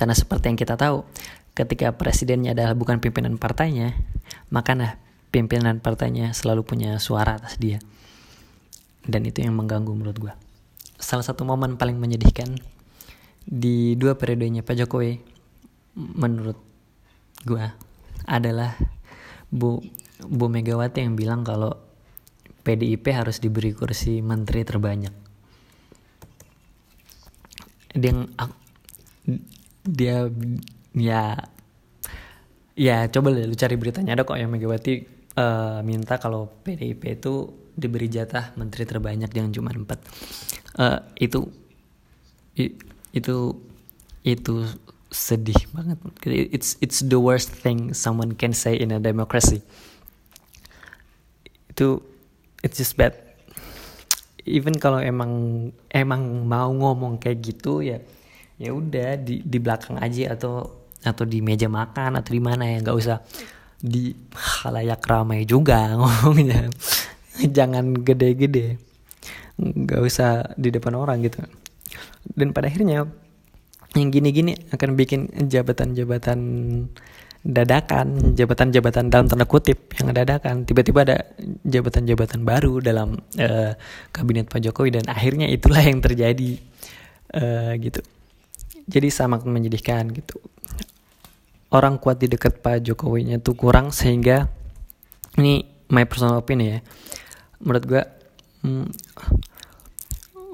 karena 0.03 0.11
seperti 0.11 0.51
yang 0.51 0.59
kita 0.59 0.75
tahu 0.75 1.07
ketika 1.55 1.95
presidennya 1.95 2.51
adalah 2.51 2.75
bukan 2.75 2.99
pimpinan 2.99 3.39
partainya 3.39 3.95
maka 4.51 4.75
nah 4.75 4.99
pimpinan 5.33 5.79
partainya 5.79 6.35
selalu 6.35 6.61
punya 6.61 6.99
suara 7.01 7.41
atas 7.41 7.55
dia. 7.57 7.81
Dan 9.01 9.25
itu 9.25 9.41
yang 9.41 9.57
mengganggu 9.57 9.89
menurut 9.95 10.17
gue. 10.19 10.33
Salah 11.01 11.25
satu 11.25 11.41
momen 11.47 11.79
paling 11.79 11.97
menyedihkan 11.97 12.59
di 13.43 13.95
dua 13.95 14.19
periodenya 14.19 14.61
Pak 14.63 14.75
Jokowi 14.83 15.19
menurut 15.97 16.55
gue 17.47 17.65
adalah 18.29 18.75
Bu 19.47 19.81
Bu 20.23 20.45
Megawati 20.51 21.03
yang 21.03 21.15
bilang 21.15 21.43
kalau 21.43 21.75
PDIP 22.63 23.11
harus 23.11 23.39
diberi 23.39 23.71
kursi 23.71 24.19
menteri 24.19 24.63
terbanyak. 24.63 25.15
Dia 27.93 28.13
dia 29.83 30.31
ya 30.95 31.37
ya 32.73 33.05
coba 33.11 33.35
deh 33.35 33.45
lu 33.45 33.55
cari 33.55 33.75
beritanya. 33.75 34.15
Ada 34.17 34.23
kok 34.25 34.39
yang 34.39 34.49
Megawati 34.49 34.93
uh, 35.37 35.79
minta 35.85 36.17
kalau 36.17 36.49
PDIP 36.63 37.19
itu 37.19 37.51
diberi 37.73 38.07
jatah 38.07 38.53
menteri 38.55 38.87
terbanyak 38.87 39.29
jangan 39.29 39.51
cuma 39.51 39.69
empat. 39.75 39.99
Uh, 40.79 40.99
itu 41.19 41.51
itu 43.13 43.37
itu 44.23 44.55
sedih 45.13 45.59
banget. 45.75 45.97
It's 46.25 46.79
it's 46.81 47.05
the 47.05 47.21
worst 47.21 47.53
thing 47.53 47.93
someone 47.93 48.33
can 48.33 48.55
say 48.55 48.73
in 48.73 48.89
a 48.89 48.97
democracy. 48.97 49.61
Itu 51.69 52.01
it's 52.65 52.81
just 52.81 52.97
bad. 52.97 53.13
Even 54.43 54.75
kalau 54.75 54.99
emang 54.99 55.71
emang 55.93 56.43
mau 56.43 56.67
ngomong 56.73 57.21
kayak 57.21 57.39
gitu 57.45 57.79
ya 57.79 58.03
ya 58.57 58.69
udah 58.73 59.17
di 59.17 59.41
di 59.41 59.57
belakang 59.57 59.97
aja 59.97 60.37
atau 60.37 60.83
atau 61.03 61.25
di 61.27 61.43
meja 61.43 61.67
makan 61.67 62.15
atau 62.17 62.31
di 62.31 62.41
mana 62.41 62.63
ya 62.63 62.77
nggak 62.79 62.97
usah 62.97 63.19
di 63.83 64.15
halayak 64.63 65.03
ramai 65.03 65.43
juga 65.43 65.91
ngomongnya. 65.99 66.71
Jangan 67.43 67.91
gede-gede. 68.05 68.79
Nggak 69.59 70.01
usah 70.01 70.55
di 70.55 70.71
depan 70.71 70.95
orang 70.95 71.19
gitu. 71.27 71.43
Dan 72.23 72.55
pada 72.55 72.71
akhirnya 72.71 73.03
yang 73.93 74.09
gini-gini 74.09 74.57
akan 74.73 74.97
bikin 74.97 75.29
jabatan-jabatan 75.51 76.39
dadakan 77.43 78.31
jabatan-jabatan 78.39 79.11
dalam 79.11 79.27
tanda 79.27 79.43
kutip 79.43 79.91
yang 79.99 80.15
dadakan. 80.15 80.63
Tiba-tiba 80.63 81.03
ada 81.03 81.17
jabatan-jabatan 81.67 82.47
baru 82.47 82.79
dalam 82.79 83.19
uh, 83.19 83.71
kabinet 84.15 84.47
Pak 84.47 84.63
Jokowi 84.63 84.95
dan 84.95 85.05
akhirnya 85.11 85.51
itulah 85.51 85.83
yang 85.83 85.99
terjadi 85.99 86.55
uh, 87.35 87.75
gitu 87.75 87.99
jadi 88.87 89.09
sangat 89.09 89.47
menyedihkan 89.47 90.11
gitu. 90.11 90.39
Orang 91.73 91.97
kuat 91.97 92.21
di 92.21 92.29
dekat 92.29 92.61
Pak 92.61 92.85
Jokowinya 92.85 93.41
tuh 93.41 93.57
kurang 93.57 93.89
sehingga 93.89 94.45
ini 95.41 95.65
my 95.89 96.05
personal 96.05 96.37
opinion 96.37 96.77
ya. 96.77 96.79
Menurut 97.63 97.83
gue 97.89 98.03
hmm, 98.61 98.87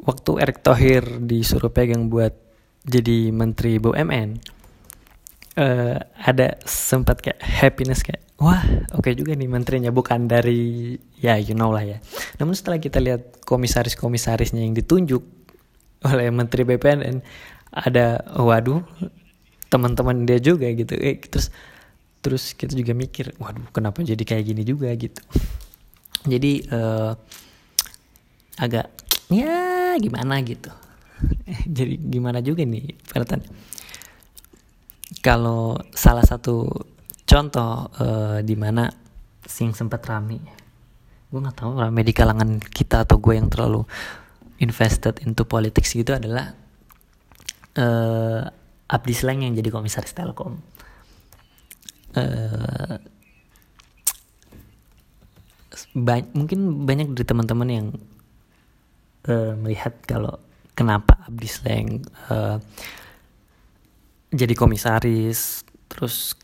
waktu 0.08 0.32
Erick 0.40 0.64
Thohir 0.64 1.04
disuruh 1.24 1.74
pegang 1.74 2.08
buat 2.08 2.32
jadi 2.88 3.30
menteri 3.36 3.78
BUMN 3.78 4.30
uh, 5.60 5.62
eh, 5.62 5.98
ada 6.16 6.56
sempat 6.64 7.20
kayak 7.20 7.44
happiness 7.44 8.02
kayak 8.02 8.24
wah 8.40 8.64
oke 8.96 9.04
okay 9.04 9.14
juga 9.14 9.36
nih 9.36 9.52
menterinya 9.52 9.92
bukan 9.92 10.26
dari 10.32 10.96
ya 11.20 11.36
you 11.36 11.54
know 11.54 11.76
lah 11.76 11.84
ya. 11.84 12.00
Namun 12.40 12.56
setelah 12.56 12.80
kita 12.80 13.04
lihat 13.04 13.44
komisaris-komisarisnya 13.44 14.64
yang 14.64 14.72
ditunjuk 14.72 15.22
oleh 16.08 16.32
menteri 16.32 16.64
BPN 16.64 17.00
ada 17.70 18.26
waduh 18.38 18.82
teman-teman 19.70 20.26
dia 20.26 20.42
juga 20.42 20.70
gitu. 20.74 20.98
Eh, 20.98 21.22
terus 21.22 21.54
terus 22.20 22.52
kita 22.58 22.76
juga 22.76 22.92
mikir 22.98 23.32
waduh 23.40 23.66
kenapa 23.72 24.04
jadi 24.04 24.22
kayak 24.22 24.44
gini 24.50 24.64
juga 24.66 24.90
gitu. 24.98 25.22
Jadi 26.28 26.68
uh, 26.74 27.16
agak 28.60 28.92
ya 29.32 29.96
gimana 30.02 30.42
gitu. 30.44 30.72
Jadi 31.76 31.96
gimana 32.00 32.40
juga 32.40 32.64
nih 32.64 32.96
perhatian 33.08 33.44
kalau 35.20 35.76
salah 35.92 36.24
satu 36.24 36.70
contoh 37.26 37.90
uh, 37.98 38.40
di 38.46 38.54
mana 38.54 38.90
sing 39.46 39.74
sempat 39.74 40.06
rame 40.06 40.38
gue 41.30 41.38
nggak 41.38 41.62
tahu 41.62 41.78
rame 41.78 42.02
di 42.02 42.14
kalangan 42.14 42.58
kita 42.58 43.06
atau 43.06 43.22
gue 43.22 43.38
yang 43.38 43.50
terlalu 43.54 43.86
invested 44.62 45.22
into 45.26 45.46
politics 45.46 45.94
gitu 45.94 46.18
adalah 46.18 46.58
uh, 47.78 48.42
Abdi 48.90 49.14
Sleng 49.14 49.46
yang 49.46 49.54
jadi 49.54 49.70
komisaris 49.70 50.16
Telkom. 50.16 50.58
Uh, 52.18 52.98
ba 55.94 56.18
mungkin 56.34 56.90
banyak 56.90 57.14
dari 57.14 57.26
teman-teman 57.26 57.70
yang 57.70 57.88
uh, 59.30 59.54
melihat 59.62 59.94
kalau 60.10 60.42
kenapa 60.74 61.22
Abdi 61.30 61.50
Sleng 61.50 62.02
uh, 62.34 62.58
jadi 64.34 64.54
komisaris 64.58 65.66
terus 65.90 66.38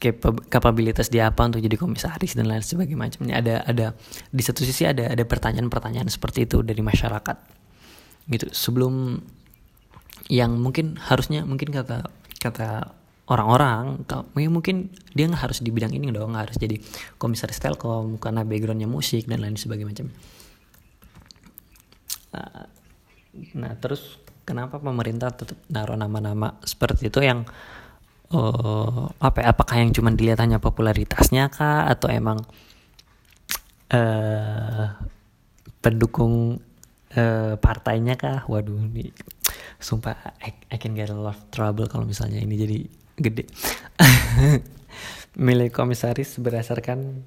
kapabilitas 0.50 1.14
dia 1.14 1.30
apa 1.30 1.46
untuk 1.46 1.62
jadi 1.62 1.78
komisaris 1.78 2.34
dan 2.34 2.50
lain 2.50 2.66
sebagainya 2.66 2.98
macamnya. 2.98 3.34
Ada 3.38 3.56
ada 3.62 3.88
di 4.34 4.42
satu 4.42 4.66
sisi 4.66 4.90
ada 4.90 5.14
ada 5.14 5.22
pertanyaan-pertanyaan 5.22 6.10
seperti 6.10 6.50
itu 6.50 6.66
dari 6.66 6.82
masyarakat. 6.82 7.38
Gitu. 8.26 8.50
Sebelum 8.50 9.22
yang 10.32 10.58
mungkin 10.58 10.98
harusnya 10.98 11.46
mungkin 11.46 11.70
kata 11.70 12.10
kata 12.42 12.94
orang-orang 13.26 14.06
mungkin 14.50 14.94
dia 15.18 15.26
nggak 15.26 15.50
harus 15.50 15.60
di 15.62 15.74
bidang 15.74 15.94
ini 15.98 16.14
dong 16.14 16.34
nggak 16.34 16.50
harus 16.50 16.58
jadi 16.62 16.78
komisaris 17.18 17.58
telkom 17.58 18.22
karena 18.22 18.46
backgroundnya 18.46 18.90
musik 18.90 19.26
dan 19.26 19.42
lain 19.42 19.58
sebagainya 19.58 19.90
macam. 19.90 20.08
Ah, 22.36 22.68
nah 23.58 23.74
terus 23.82 24.22
kenapa 24.46 24.78
pemerintah 24.78 25.34
tetap 25.34 25.58
naruh 25.68 25.98
nama-nama 25.98 26.62
seperti 26.62 27.10
itu 27.10 27.20
yang 27.26 27.50
uh, 28.30 29.10
apa 29.18 29.42
ya, 29.42 29.48
apakah 29.52 29.76
yang 29.82 29.92
cuma 29.92 30.14
dilihat 30.14 30.40
hanya 30.46 30.62
popularitasnya 30.62 31.50
kah 31.50 31.90
atau 31.90 32.14
emang 32.14 32.46
uh, 33.90 34.86
pendukung 35.82 36.62
uh, 37.18 37.54
partainya 37.58 38.14
kah? 38.18 38.46
Waduh 38.46 38.86
ini 38.86 39.10
sumpah 39.80 40.16
I, 40.42 40.56
I 40.72 40.78
can 40.80 40.96
get 40.96 41.12
a 41.12 41.18
lot 41.18 41.36
of 41.36 41.42
trouble 41.52 41.88
kalau 41.90 42.08
misalnya 42.08 42.40
ini 42.42 42.56
jadi 42.56 42.78
gede 43.20 43.44
milih 45.46 45.72
komisaris 45.72 46.40
berdasarkan 46.40 47.24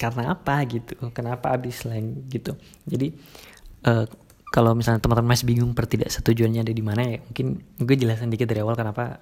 karena 0.00 0.34
apa 0.34 0.66
gitu 0.66 0.98
kenapa 1.14 1.54
abis 1.54 1.86
slang 1.86 2.26
gitu 2.26 2.58
jadi 2.88 3.14
uh, 3.86 4.04
kalau 4.50 4.72
misalnya 4.72 5.04
teman-teman 5.04 5.36
masih 5.36 5.46
bingung 5.46 5.76
setujuannya 5.76 6.64
ada 6.64 6.72
di 6.72 6.80
mana 6.80 7.02
ya 7.04 7.18
mungkin 7.20 7.60
gue 7.76 7.96
jelasin 7.96 8.32
dikit 8.32 8.48
dari 8.48 8.64
awal 8.64 8.72
kenapa 8.72 9.20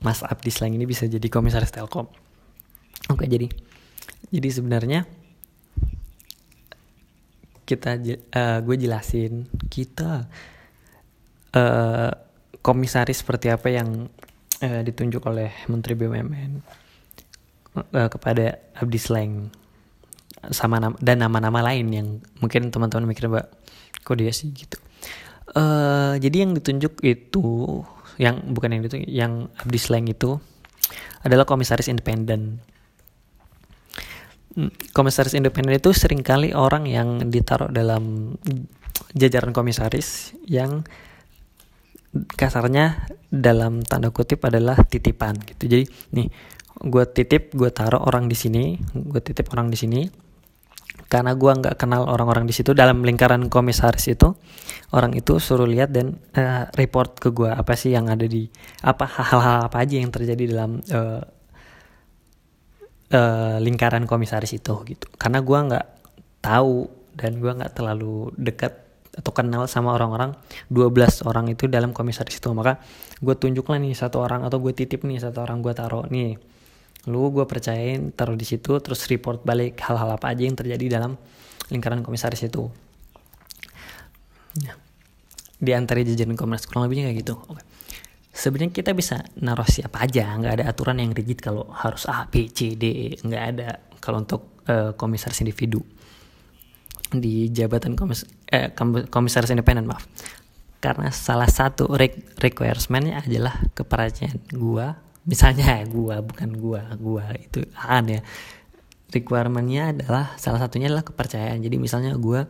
Mas 0.00 0.24
Abdi 0.24 0.48
Slang 0.48 0.72
ini 0.72 0.88
bisa 0.88 1.04
jadi 1.04 1.28
komisaris 1.28 1.76
Telkom. 1.76 2.08
Oke 3.12 3.28
jadi 3.28 3.52
jadi 4.32 4.48
sebenarnya 4.48 5.04
kita 7.70 7.94
uh, 8.34 8.58
gue 8.66 8.76
jelasin. 8.76 9.46
Kita 9.70 10.26
uh, 11.54 12.10
komisaris 12.58 13.22
seperti 13.22 13.54
apa 13.54 13.70
yang 13.70 14.10
uh, 14.58 14.80
ditunjuk 14.82 15.22
oleh 15.30 15.54
Menteri 15.70 15.94
BUMN 15.94 16.52
uh, 17.78 18.08
kepada 18.10 18.74
Abdi 18.74 18.98
Slang 18.98 19.32
sama 20.50 20.82
nama, 20.82 20.96
dan 20.98 21.22
nama-nama 21.22 21.60
lain 21.62 21.86
yang 21.92 22.08
mungkin 22.42 22.72
teman-teman 22.74 23.06
mikir 23.06 23.30
mbak 23.30 23.46
kok 24.02 24.16
dia 24.18 24.34
sih? 24.34 24.50
Gitu. 24.50 24.74
Uh, 25.54 26.18
jadi 26.18 26.46
yang 26.46 26.58
ditunjuk 26.58 27.02
itu 27.06 27.46
yang 28.18 28.50
bukan 28.50 28.74
yang 28.74 28.82
itu 28.82 28.96
yang 29.06 29.32
Abdi 29.62 29.78
Slang 29.78 30.10
itu 30.10 30.42
adalah 31.22 31.46
komisaris 31.46 31.86
independen 31.86 32.58
komisaris 34.90 35.38
independen 35.38 35.78
itu 35.78 35.94
sering 35.94 36.26
kali 36.26 36.50
orang 36.50 36.86
yang 36.90 37.30
ditaruh 37.30 37.70
dalam 37.70 38.34
jajaran 39.14 39.54
komisaris 39.54 40.34
yang 40.46 40.82
kasarnya 42.10 43.06
dalam 43.30 43.86
tanda 43.86 44.10
kutip 44.10 44.42
adalah 44.42 44.82
titipan 44.82 45.38
gitu. 45.46 45.70
Jadi 45.70 45.84
nih 46.18 46.26
gue 46.80 47.04
titip 47.06 47.54
gue 47.54 47.70
taruh 47.70 48.02
orang 48.02 48.26
di 48.26 48.34
sini 48.34 48.74
gue 48.94 49.20
titip 49.22 49.50
orang 49.54 49.70
di 49.70 49.78
sini. 49.78 50.02
Karena 51.10 51.34
gue 51.34 51.50
nggak 51.50 51.74
kenal 51.74 52.06
orang-orang 52.06 52.46
di 52.46 52.54
situ 52.54 52.70
dalam 52.70 53.02
lingkaran 53.02 53.50
komisaris 53.50 54.14
itu 54.14 54.30
orang 54.94 55.10
itu 55.18 55.42
suruh 55.42 55.66
lihat 55.66 55.90
dan 55.90 56.22
uh, 56.38 56.70
report 56.78 57.18
ke 57.18 57.34
gue 57.34 57.50
apa 57.50 57.74
sih 57.74 57.90
yang 57.90 58.06
ada 58.06 58.30
di 58.30 58.46
apa 58.86 59.10
hal-hal 59.10 59.66
apa 59.66 59.82
aja 59.82 59.98
yang 59.98 60.14
terjadi 60.14 60.54
dalam 60.54 60.78
uh, 60.94 61.18
uh, 63.14 63.56
lingkaran 63.58 64.06
komisaris 64.06 64.54
itu 64.56 64.74
gitu. 64.86 65.06
Karena 65.18 65.42
gue 65.42 65.58
nggak 65.58 65.86
tahu 66.40 66.88
dan 67.14 67.38
gue 67.42 67.52
nggak 67.52 67.72
terlalu 67.76 68.32
dekat 68.38 68.74
atau 69.10 69.34
kenal 69.34 69.66
sama 69.66 69.90
orang-orang 69.90 70.38
12 70.70 71.26
orang 71.26 71.50
itu 71.50 71.66
dalam 71.66 71.90
komisaris 71.90 72.38
itu. 72.38 72.48
Maka 72.54 72.78
gue 73.18 73.34
tunjuklah 73.34 73.82
nih 73.82 73.94
satu 73.94 74.22
orang 74.22 74.46
atau 74.46 74.62
gue 74.62 74.72
titip 74.72 75.02
nih 75.02 75.18
satu 75.18 75.42
orang 75.42 75.60
gue 75.60 75.74
taruh 75.74 76.06
nih. 76.08 76.38
Lu 77.10 77.32
gue 77.34 77.44
percayain 77.44 78.14
taruh 78.14 78.36
di 78.38 78.46
situ 78.46 78.78
terus 78.78 79.04
report 79.10 79.42
balik 79.42 79.80
hal-hal 79.82 80.14
apa 80.14 80.30
aja 80.30 80.46
yang 80.46 80.56
terjadi 80.56 81.00
dalam 81.00 81.18
lingkaran 81.68 82.06
komisaris 82.06 82.46
itu. 82.46 82.70
Di 85.60 85.76
antara 85.76 86.00
jajaran 86.00 86.38
komisaris 86.38 86.66
kurang 86.70 86.88
lebihnya 86.88 87.12
kayak 87.12 87.20
gitu. 87.20 87.34
Oke 87.36 87.62
sebenarnya 88.40 88.72
kita 88.72 88.96
bisa 88.96 89.20
naruh 89.36 89.68
siapa 89.68 90.00
aja 90.00 90.32
nggak 90.32 90.54
ada 90.56 90.64
aturan 90.72 90.96
yang 90.96 91.12
rigid 91.12 91.44
kalau 91.44 91.68
harus 91.76 92.08
A 92.08 92.24
B 92.24 92.48
C 92.48 92.72
D 92.72 92.84
E 92.88 93.08
nggak 93.20 93.44
ada 93.52 93.68
kalau 94.00 94.24
untuk 94.24 94.64
uh, 94.64 94.96
komisaris 94.96 95.44
individu. 95.44 95.84
Di 97.10 97.52
jabatan 97.52 97.98
komis 97.98 98.24
eh, 98.48 98.72
komisaris 99.12 99.52
independen 99.52 99.84
maaf. 99.84 100.08
Karena 100.80 101.12
salah 101.12 101.50
satu 101.50 101.92
requirementnya 102.40 103.20
adalah 103.20 103.60
kepercayaan 103.76 104.56
gua 104.56 104.96
misalnya 105.28 105.84
gua 105.84 106.24
bukan 106.24 106.56
gua 106.56 106.96
gua 106.96 107.36
itu 107.36 107.60
an 107.76 108.08
ya. 108.08 108.20
Requirementnya 109.10 109.92
adalah 109.92 110.32
salah 110.40 110.64
satunya 110.64 110.88
adalah 110.88 111.04
kepercayaan. 111.04 111.60
Jadi 111.60 111.76
misalnya 111.76 112.16
gua 112.16 112.48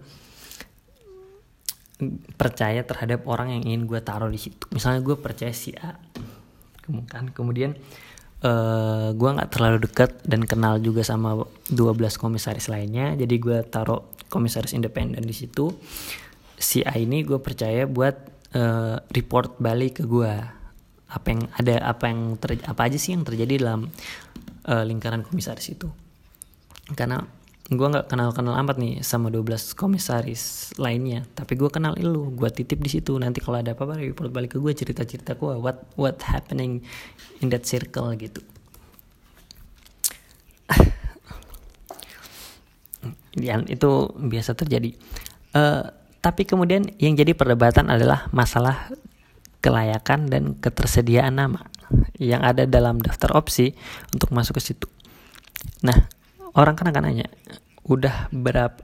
percaya 2.34 2.82
terhadap 2.82 3.28
orang 3.28 3.54
yang 3.54 3.62
ingin 3.68 3.82
gue 3.86 4.00
taruh 4.00 4.32
di 4.32 4.40
situ. 4.40 4.66
Misalnya 4.72 5.00
gue 5.04 5.16
percaya 5.16 5.52
si 5.52 5.76
A 5.76 5.96
kemudian 6.80 7.30
kemudian 7.30 7.70
uh, 8.42 9.14
gue 9.14 9.30
nggak 9.30 9.50
terlalu 9.52 9.78
dekat 9.86 10.10
dan 10.26 10.42
kenal 10.42 10.82
juga 10.82 11.06
sama 11.06 11.46
12 11.70 12.18
komisaris 12.18 12.66
lainnya 12.66 13.14
jadi 13.14 13.34
gue 13.38 13.58
taruh 13.70 14.02
komisaris 14.26 14.74
independen 14.74 15.22
di 15.22 15.34
situ. 15.34 15.74
Si 16.60 16.84
A 16.84 16.96
ini 16.96 17.24
gue 17.24 17.40
percaya 17.40 17.88
buat 17.88 18.16
uh, 18.54 18.96
report 19.10 19.58
balik 19.58 20.02
ke 20.02 20.04
gue 20.06 20.32
apa 21.10 21.26
yang 21.26 21.42
ada 21.58 21.74
apa 21.90 22.04
yang 22.06 22.38
ter, 22.38 22.62
apa 22.62 22.86
aja 22.86 22.94
sih 22.94 23.18
yang 23.18 23.26
terjadi 23.26 23.58
dalam 23.58 23.90
uh, 24.70 24.84
lingkaran 24.86 25.26
komisaris 25.26 25.74
itu. 25.74 25.90
Karena 26.94 27.22
gue 27.70 27.87
nggak 27.87 28.11
kenal 28.11 28.35
kenal 28.35 28.59
amat 28.59 28.83
nih 28.83 28.98
sama 29.06 29.30
12 29.30 29.78
komisaris 29.78 30.74
lainnya. 30.74 31.22
Tapi 31.38 31.54
gue 31.54 31.70
kenal 31.70 31.94
lu 32.02 32.35
gue 32.35 32.50
titip 32.50 32.83
di 32.83 32.90
situ. 32.90 33.14
Nanti 33.14 33.38
kalau 33.38 33.62
ada 33.62 33.78
apa-apa 33.78 33.94
report 34.02 34.35
balik 34.35 34.59
ke 34.59 34.59
gue 34.59 34.74
cerita 34.74 35.06
cerita 35.06 35.38
gue 35.38 35.54
what 35.54 35.87
what 35.94 36.18
happening 36.26 36.83
in 37.38 37.46
that 37.46 37.62
circle 37.62 38.11
gitu. 38.18 38.42
Yang 43.38 43.78
itu 43.78 43.90
biasa 44.18 44.59
terjadi. 44.59 44.90
Uh, 45.54 45.94
tapi 46.20 46.44
kemudian 46.44 46.85
yang 47.00 47.16
jadi 47.16 47.33
perdebatan 47.33 47.88
adalah 47.88 48.28
masalah 48.28 48.92
kelayakan 49.64 50.28
dan 50.28 50.52
ketersediaan 50.61 51.33
nama 51.33 51.64
yang 52.20 52.44
ada 52.44 52.68
dalam 52.68 53.00
daftar 53.00 53.33
opsi 53.33 53.72
untuk 54.12 54.28
masuk 54.37 54.61
ke 54.61 54.62
situ. 54.72 54.88
Nah, 55.80 55.96
orang 56.56 56.74
kan 56.78 56.86
akan 56.90 57.02
nanya, 57.06 57.26
udah 57.86 58.30
berapa? 58.32 58.80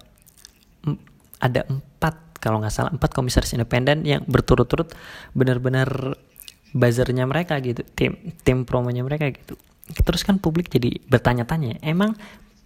Ada 1.37 1.68
empat 1.68 2.40
kalau 2.40 2.62
nggak 2.62 2.72
salah 2.72 2.92
empat 2.92 3.12
komisaris 3.12 3.52
independen 3.52 4.07
yang 4.07 4.22
berturut-turut 4.24 4.92
benar-benar 5.37 6.16
buzzernya 6.72 7.24
mereka 7.29 7.59
gitu, 7.61 7.85
tim 7.96 8.16
tim 8.44 8.64
promonya 8.64 9.05
mereka 9.05 9.29
gitu. 9.33 9.57
Terus 9.87 10.26
kan 10.26 10.42
publik 10.42 10.72
jadi 10.72 10.98
bertanya-tanya, 11.07 11.79
emang 11.85 12.18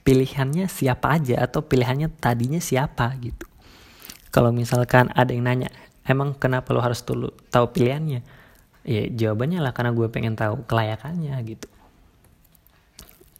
pilihannya 0.06 0.66
siapa 0.70 1.20
aja 1.20 1.44
atau 1.44 1.60
pilihannya 1.60 2.08
tadinya 2.18 2.58
siapa 2.58 3.12
gitu. 3.20 3.44
Kalau 4.30 4.54
misalkan 4.54 5.10
ada 5.12 5.34
yang 5.34 5.44
nanya, 5.44 5.68
emang 6.06 6.38
kenapa 6.38 6.70
lo 6.72 6.80
harus 6.80 7.02
tahu 7.02 7.66
pilihannya 7.74 8.22
ya 8.80 9.02
jawabannya 9.12 9.60
lah 9.60 9.72
karena 9.76 9.92
gue 9.92 10.08
pengen 10.08 10.34
tahu 10.34 10.64
kelayakannya 10.64 11.36
gitu 11.44 11.68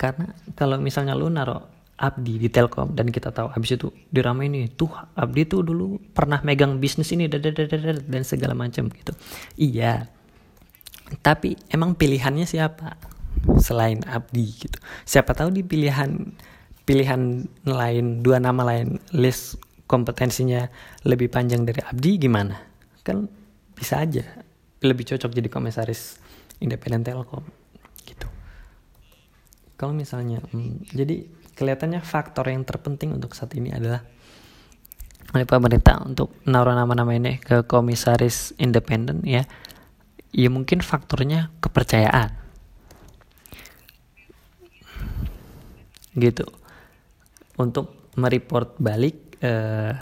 karena 0.00 0.32
kalau 0.56 0.80
misalnya 0.80 1.12
lo 1.12 1.28
naro 1.28 1.68
Abdi 2.00 2.40
di 2.40 2.48
Telkom 2.48 2.96
dan 2.96 3.12
kita 3.12 3.28
tahu 3.28 3.52
habis 3.52 3.76
itu 3.76 3.92
dirama 4.08 4.48
ini 4.48 4.72
tuh 4.72 4.88
Abdi 5.12 5.44
tuh 5.44 5.60
dulu 5.60 6.00
pernah 6.16 6.40
megang 6.40 6.80
bisnis 6.80 7.12
ini 7.12 7.28
dan 7.28 8.24
segala 8.24 8.56
macam 8.56 8.88
gitu. 8.88 9.12
Iya. 9.60 10.08
Tapi 11.20 11.60
emang 11.68 11.92
pilihannya 11.92 12.48
siapa? 12.48 12.96
Selain 13.60 14.00
Abdi 14.08 14.46
gitu. 14.48 14.80
Siapa 15.04 15.36
tahu 15.36 15.52
di 15.52 15.60
pilihan 15.60 16.32
pilihan 16.88 17.44
lain 17.68 18.24
dua 18.24 18.40
nama 18.40 18.64
lain 18.64 18.96
list 19.12 19.60
kompetensinya 19.84 20.72
lebih 21.04 21.28
panjang 21.28 21.68
dari 21.68 21.84
Abdi 21.84 22.16
gimana? 22.16 22.56
Kan 23.04 23.28
bisa 23.76 24.00
aja. 24.00 24.24
Lebih 24.80 25.04
cocok 25.04 25.36
jadi 25.36 25.52
komisaris 25.52 26.16
independen 26.64 27.04
Telkom 27.04 27.44
gitu. 28.08 28.39
Kalau 29.80 29.96
misalnya, 29.96 30.44
hmm, 30.44 30.92
jadi 30.92 31.24
kelihatannya 31.56 32.04
faktor 32.04 32.52
yang 32.52 32.68
terpenting 32.68 33.16
untuk 33.16 33.32
saat 33.32 33.56
ini 33.56 33.72
adalah 33.72 34.04
oleh 35.32 35.48
pemerintah 35.48 36.04
untuk 36.04 36.36
naruh 36.44 36.76
nama-nama 36.76 37.16
ini 37.16 37.40
ke 37.40 37.64
komisaris 37.64 38.52
independen 38.60 39.24
ya, 39.24 39.48
ya 40.36 40.48
mungkin 40.52 40.84
faktornya 40.84 41.48
kepercayaan. 41.64 42.28
Gitu. 46.12 46.44
Untuk 47.56 48.12
mereport 48.20 48.76
balik 48.76 49.40
eh, 49.40 49.96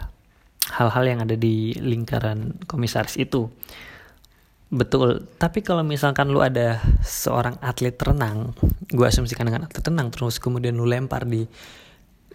hal-hal 0.74 0.74
eh, 0.74 0.74
hal 0.74 0.88
-hal 0.90 1.04
yang 1.06 1.20
ada 1.22 1.38
di 1.38 1.70
lingkaran 1.78 2.66
komisaris 2.66 3.14
itu 3.14 3.46
betul. 4.68 5.24
Tapi 5.40 5.64
kalau 5.64 5.80
misalkan 5.80 6.28
lu 6.28 6.44
ada 6.44 6.80
seorang 7.00 7.56
atlet 7.64 7.96
renang 7.96 8.52
gue 8.88 9.04
asumsikan 9.04 9.48
dengan 9.48 9.68
atlet 9.68 9.84
renang 9.84 10.08
terus 10.12 10.36
kemudian 10.40 10.76
lu 10.76 10.84
lempar 10.88 11.24
di 11.24 11.44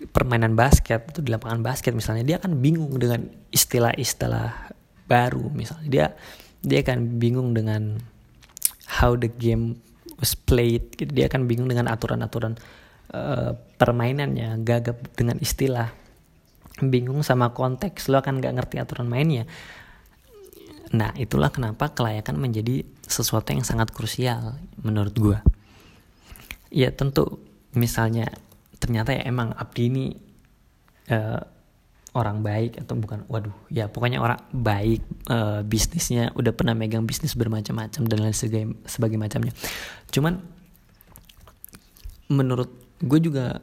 permainan 0.09 0.57
basket 0.57 1.13
atau 1.13 1.21
di 1.21 1.31
lapangan 1.31 1.63
basket 1.63 1.95
misalnya 1.95 2.25
dia 2.25 2.35
akan 2.41 2.59
bingung 2.59 2.91
dengan 2.97 3.23
istilah-istilah 3.53 4.73
baru 5.05 5.53
misalnya. 5.53 5.87
Dia 5.89 6.05
dia 6.63 6.79
akan 6.81 7.21
bingung 7.21 7.53
dengan 7.53 8.01
how 9.01 9.13
the 9.13 9.29
game 9.29 9.77
was 10.17 10.33
played 10.33 10.93
gitu. 10.95 11.11
dia 11.11 11.27
akan 11.27 11.45
bingung 11.45 11.67
dengan 11.67 11.91
aturan-aturan 11.91 12.55
uh, 13.13 13.53
permainannya 13.77 14.61
gagap 14.65 15.01
dengan 15.13 15.37
istilah. 15.37 15.93
Bingung 16.81 17.21
sama 17.21 17.53
konteks 17.53 18.09
lo 18.09 18.17
akan 18.17 18.41
gak 18.41 18.57
ngerti 18.57 18.81
aturan 18.81 19.05
mainnya 19.05 19.45
nah 20.93 21.09
itulah 21.17 21.49
kenapa 21.49 21.89
kelayakan 21.89 22.37
menjadi 22.37 22.85
sesuatu 23.03 23.49
yang 23.49 23.65
sangat 23.65 23.89
krusial 23.89 24.61
menurut 24.77 25.15
gue 25.17 25.39
ya 26.69 26.93
tentu 26.93 27.41
misalnya 27.73 28.29
ternyata 28.77 29.17
ya 29.17 29.25
emang 29.25 29.53
Abdi 29.57 29.83
ini 29.89 30.05
uh, 31.09 31.41
orang 32.13 32.45
baik 32.45 32.77
atau 32.85 32.93
bukan 32.93 33.25
waduh 33.25 33.53
ya 33.73 33.89
pokoknya 33.89 34.21
orang 34.21 34.37
baik 34.53 35.01
uh, 35.33 35.65
bisnisnya 35.65 36.29
udah 36.37 36.53
pernah 36.53 36.77
megang 36.77 37.09
bisnis 37.09 37.33
bermacam-macam 37.33 38.01
dan 38.05 38.17
lain 38.21 38.35
sebagainya 38.37 38.77
sebagai 38.85 39.17
macamnya. 39.17 39.53
Cuman 40.13 40.37
menurut 42.29 42.69
gue 43.01 43.19
juga 43.19 43.61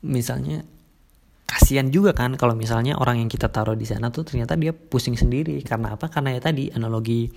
misalnya 0.00 0.64
kasihan 1.52 1.92
juga 1.92 2.16
kan 2.16 2.32
kalau 2.40 2.56
misalnya 2.56 2.96
orang 2.96 3.20
yang 3.20 3.28
kita 3.28 3.52
taruh 3.52 3.76
di 3.76 3.84
sana 3.84 4.08
tuh 4.08 4.24
ternyata 4.24 4.56
dia 4.56 4.72
pusing 4.72 5.20
sendiri. 5.20 5.60
Karena 5.60 6.00
apa? 6.00 6.08
Karena 6.08 6.32
ya 6.32 6.40
tadi 6.40 6.72
analogi 6.72 7.28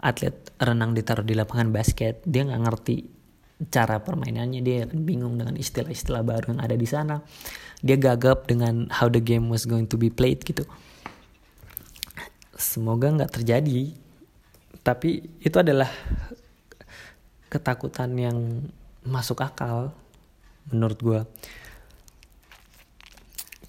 atlet 0.00 0.56
renang 0.56 0.96
ditaruh 0.96 1.20
di 1.20 1.36
lapangan 1.36 1.68
basket 1.68 2.24
dia 2.24 2.48
nggak 2.48 2.62
ngerti 2.64 2.96
cara 3.68 4.00
permainannya. 4.00 4.64
Dia 4.64 4.88
bingung 4.88 5.36
dengan 5.36 5.60
istilah-istilah 5.60 6.24
baru 6.24 6.56
yang 6.56 6.60
ada 6.64 6.72
di 6.72 6.88
sana. 6.88 7.20
Dia 7.84 8.00
gagap 8.00 8.48
dengan 8.48 8.88
how 8.88 9.12
the 9.12 9.20
game 9.20 9.52
was 9.52 9.68
going 9.68 9.84
to 9.84 10.00
be 10.00 10.08
played 10.08 10.40
gitu. 10.40 10.64
Semoga 12.56 13.12
nggak 13.12 13.44
terjadi. 13.44 13.92
Tapi 14.80 15.36
itu 15.44 15.56
adalah 15.60 15.92
ketakutan 17.52 18.16
yang 18.16 18.64
masuk 19.04 19.44
akal 19.44 19.92
menurut 20.72 20.98
gue 21.00 21.20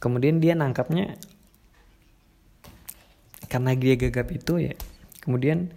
kemudian 0.01 0.41
dia 0.41 0.57
nangkapnya 0.57 1.15
karena 3.45 3.77
dia 3.77 3.93
gagap 3.99 4.33
itu 4.33 4.71
ya. 4.71 4.75
Kemudian 5.21 5.69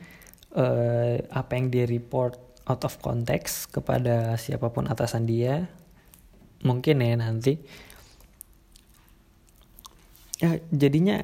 uh, 0.56 1.20
apa 1.28 1.52
yang 1.58 1.68
dia 1.68 1.84
report 1.84 2.40
out 2.64 2.86
of 2.88 2.96
context 3.04 3.68
kepada 3.68 4.40
siapa 4.40 4.72
pun 4.72 4.88
atasan 4.88 5.28
dia 5.28 5.68
mungkin 6.64 7.04
ya 7.04 7.18
nanti. 7.20 7.60
Ya 10.38 10.62
jadinya 10.72 11.20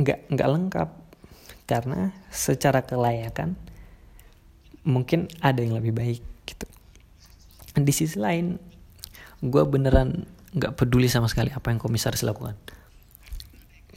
nggak 0.00 0.32
nggak 0.32 0.48
lengkap. 0.48 0.90
Karena 1.68 2.16
secara 2.32 2.80
kelayakan 2.80 3.52
mungkin 4.88 5.28
ada 5.44 5.60
yang 5.60 5.76
lebih 5.76 5.92
baik 5.92 6.22
gitu. 6.48 6.64
Di 7.76 7.92
sisi 7.92 8.16
lain 8.16 8.56
gue 9.44 9.62
beneran 9.68 10.37
nggak 10.58 10.74
peduli 10.74 11.06
sama 11.06 11.30
sekali 11.30 11.54
apa 11.54 11.70
yang 11.70 11.78
komisaris 11.78 12.26
lakukan. 12.26 12.58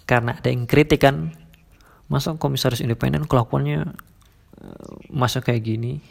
Karena 0.06 0.38
ada 0.38 0.50
yang 0.52 0.70
kritik 0.70 1.02
kan 1.02 1.34
masa 2.12 2.36
komisaris 2.36 2.84
independen 2.84 3.24
kelakuannya 3.26 3.96
eh, 4.62 4.94
masa 5.10 5.40
kayak 5.40 5.64
gini? 5.64 6.04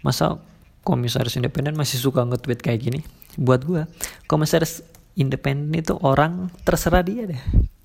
Masa 0.00 0.38
komisaris 0.84 1.36
independen 1.40 1.74
masih 1.74 1.98
suka 1.98 2.22
nge-tweet 2.24 2.60
kayak 2.60 2.80
gini? 2.80 3.00
Buat 3.34 3.66
gue 3.66 3.82
komisaris 4.30 4.86
independen 5.18 5.74
itu 5.74 5.98
orang 6.00 6.50
terserah 6.62 7.02
dia 7.02 7.26
deh. 7.26 7.42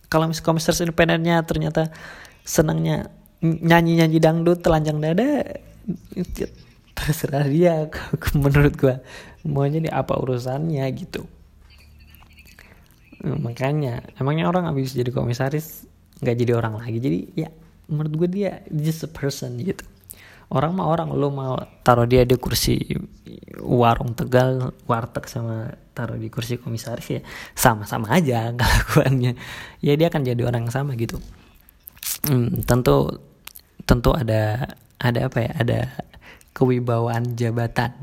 Kalau 0.09 0.29
mis 0.29 0.41
komisaris 0.41 0.81
independennya 0.81 1.41
ternyata 1.45 1.93
senangnya 2.45 3.09
nyanyi 3.41 4.01
nyanyi 4.03 4.17
dangdut 4.19 4.61
telanjang 4.61 5.01
dada 5.01 5.45
terserah 6.93 7.45
dia. 7.47 7.89
Menurut 8.41 8.73
gue 8.77 8.95
maunya 9.47 9.79
di 9.79 9.89
apa 9.89 10.19
urusannya 10.19 10.83
gitu 10.93 11.38
makanya. 13.23 14.03
Emangnya 14.15 14.47
orang 14.47 14.67
habis 14.69 14.95
jadi 14.95 15.11
komisaris 15.11 15.87
nggak 16.23 16.35
jadi 16.35 16.51
orang 16.55 16.79
lagi? 16.79 16.99
Jadi 16.99 17.19
ya 17.35 17.49
menurut 17.89 18.13
gue 18.25 18.29
dia 18.29 18.51
just 18.71 19.03
a 19.03 19.11
person 19.11 19.59
gitu. 19.59 19.83
Orang 20.49 20.79
mah 20.79 20.89
orang. 20.89 21.13
Lo 21.13 21.29
mau 21.29 21.59
taruh 21.85 22.07
dia 22.09 22.23
di 22.25 22.33
kursi 22.39 22.79
warung 23.59 24.15
tegal 24.15 24.73
warteg 24.87 25.27
sama 25.27 25.75
taruh 25.91 26.15
di 26.15 26.31
kursi 26.31 26.55
komisaris 26.55 27.19
ya 27.19 27.21
sama-sama 27.53 28.09
aja 28.15 28.49
kelakuannya. 28.57 29.35
Ya 29.83 29.93
dia 29.99 30.07
akan 30.07 30.23
jadi 30.23 30.41
orang 30.47 30.67
yang 30.67 30.73
sama 30.73 30.95
gitu. 30.95 31.19
Hmm, 32.25 32.63
tentu 32.63 33.19
tentu 33.83 34.09
ada 34.15 34.73
ada 34.97 35.19
apa 35.27 35.37
ya? 35.43 35.51
Ada 35.59 35.79
kewibawaan 36.55 37.35
jabatan 37.35 37.93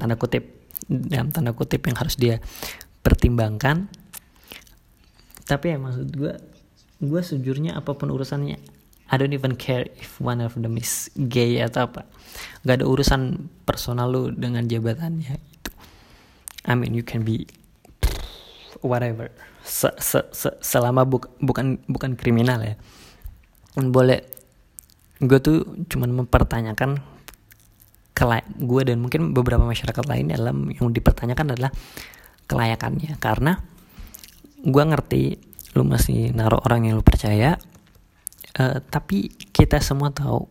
tanda 0.00 0.16
kutip. 0.16 0.64
Dalam 0.82 1.30
tanda 1.30 1.54
kutip 1.54 1.86
yang 1.86 1.96
harus 1.96 2.18
dia 2.18 2.42
pertimbangkan 3.06 4.01
tapi 5.46 5.74
ya 5.74 5.78
maksud 5.78 6.08
gue 6.14 6.32
gue 7.02 7.20
sejujurnya 7.20 7.74
apa 7.74 7.98
pun 7.98 8.14
urusannya 8.14 8.82
I 9.12 9.20
don't 9.20 9.36
even 9.36 9.60
care 9.60 9.84
if 10.00 10.16
one 10.24 10.40
of 10.40 10.56
them 10.56 10.80
is 10.80 11.12
gay 11.28 11.60
atau 11.60 11.84
apa. 11.84 12.08
Gak 12.64 12.80
ada 12.80 12.88
urusan 12.88 13.52
personal 13.68 14.08
lu 14.08 14.32
dengan 14.32 14.64
jabatannya 14.64 15.36
itu 15.36 15.70
I 16.64 16.72
mean 16.72 16.96
you 16.96 17.04
can 17.04 17.20
be 17.20 17.44
whatever. 18.80 19.28
Se 19.68 19.92
-se 20.00 20.24
-se 20.32 20.56
selama 20.64 21.04
bu 21.04 21.20
bukan 21.44 21.84
bukan 21.92 22.16
kriminal 22.16 22.64
ya. 22.64 22.80
Boleh. 23.76 24.24
Gue 25.20 25.38
tuh 25.44 25.68
cuman 25.92 26.24
mempertanyakan 26.24 27.04
kelay 28.16 28.42
gue 28.48 28.82
dan 28.88 28.96
mungkin 28.96 29.36
beberapa 29.36 29.62
masyarakat 29.62 30.08
lain 30.08 30.32
dalam 30.32 30.72
yang 30.72 30.88
dipertanyakan 30.88 31.52
adalah 31.52 31.70
kelayakannya. 32.48 33.20
Karena 33.20 33.60
gue 34.62 34.84
ngerti 34.86 35.22
lu 35.74 35.82
masih 35.82 36.30
naruh 36.36 36.60
orang 36.62 36.86
yang 36.86 36.94
lu 37.00 37.04
percaya 37.04 37.58
uh, 38.58 38.78
tapi 38.82 39.32
kita 39.52 39.80
semua 39.80 40.12
tahu 40.12 40.48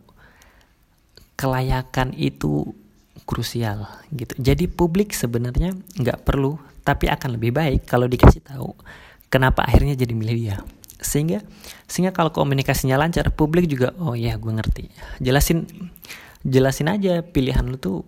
kelayakan 1.37 2.13
itu 2.13 2.69
krusial 3.25 3.89
gitu. 4.13 4.33
Jadi 4.37 4.69
publik 4.69 5.15
sebenarnya 5.15 5.73
nggak 5.97 6.21
perlu, 6.21 6.59
tapi 6.85 7.09
akan 7.09 7.39
lebih 7.39 7.55
baik 7.55 7.89
kalau 7.89 8.05
dikasih 8.05 8.45
tahu 8.45 8.77
kenapa 9.31 9.65
akhirnya 9.65 9.97
jadi 9.97 10.13
milih 10.13 10.35
dia. 10.37 10.57
Sehingga 11.01 11.41
sehingga 11.89 12.13
kalau 12.13 12.29
komunikasinya 12.29 12.99
lancar, 12.99 13.33
publik 13.33 13.65
juga 13.65 13.95
oh 13.97 14.13
ya 14.13 14.37
gue 14.37 14.53
ngerti. 14.53 14.85
Jelasin 15.17 15.65
jelasin 16.45 16.93
aja 16.93 17.25
pilihan 17.25 17.65
lu 17.65 17.77
tuh 17.81 18.05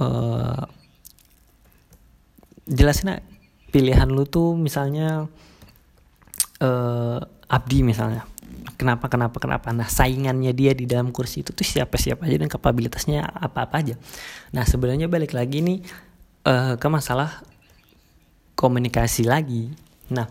uh, 0.00 0.68
jelasin 2.68 3.24
pilihan 3.74 4.06
lu 4.06 4.22
tuh 4.22 4.54
misalnya 4.54 5.26
uh, 6.62 7.18
Abdi 7.50 7.82
misalnya. 7.82 8.22
Kenapa 8.78 9.10
kenapa 9.10 9.42
kenapa? 9.42 9.74
Nah 9.74 9.90
saingannya 9.90 10.54
dia 10.54 10.78
di 10.78 10.86
dalam 10.86 11.10
kursi 11.10 11.42
itu 11.42 11.50
tuh 11.50 11.66
siapa 11.66 11.98
siapa 11.98 12.30
aja 12.30 12.38
dan 12.38 12.46
kapabilitasnya 12.46 13.26
apa 13.26 13.66
apa 13.66 13.82
aja. 13.82 13.94
Nah 14.54 14.62
sebenarnya 14.62 15.10
balik 15.10 15.34
lagi 15.34 15.58
nih 15.58 15.82
uh, 16.46 16.78
ke 16.78 16.86
masalah 16.86 17.42
komunikasi 18.54 19.26
lagi. 19.26 19.74
Nah 20.14 20.30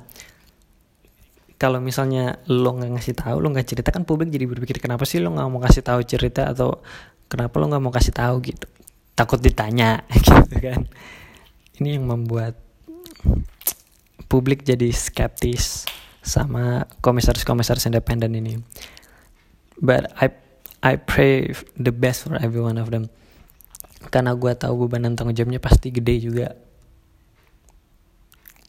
kalau 1.60 1.80
misalnya 1.84 2.40
lo 2.48 2.76
nggak 2.76 2.92
ngasih 3.00 3.16
tahu 3.16 3.38
lo 3.40 3.48
nggak 3.52 3.68
cerita 3.68 3.90
kan 3.92 4.04
publik 4.04 4.28
jadi 4.32 4.44
berpikir 4.48 4.84
kenapa 4.84 5.08
sih 5.08 5.24
lo 5.24 5.32
nggak 5.32 5.48
mau 5.48 5.64
kasih 5.64 5.84
tahu 5.84 6.04
cerita 6.04 6.52
atau 6.52 6.84
kenapa 7.32 7.56
lo 7.60 7.72
nggak 7.72 7.84
mau 7.84 7.92
kasih 7.92 8.16
tahu? 8.16 8.40
gitu. 8.44 8.68
Takut 9.14 9.40
ditanya 9.40 10.04
gitu 10.16 10.56
kan. 10.64 10.88
Ini 11.80 12.00
yang 12.00 12.08
membuat 12.08 12.63
publik 14.28 14.66
jadi 14.66 14.90
skeptis 14.90 15.86
sama 16.24 16.88
komisaris-komisaris 17.04 17.86
independen 17.86 18.34
ini. 18.34 18.58
But 19.78 20.10
I 20.18 20.32
I 20.84 21.00
pray 21.00 21.56
the 21.80 21.92
best 21.92 22.28
for 22.28 22.40
every 22.40 22.64
one 22.64 22.80
of 22.80 22.92
them. 22.92 23.12
Karena 24.12 24.36
gue 24.36 24.52
tahu 24.56 24.88
beban 24.88 25.08
dan 25.08 25.16
tanggung 25.16 25.36
jawabnya 25.36 25.64
pasti 25.64 25.88
gede 25.92 26.16
juga 26.20 26.48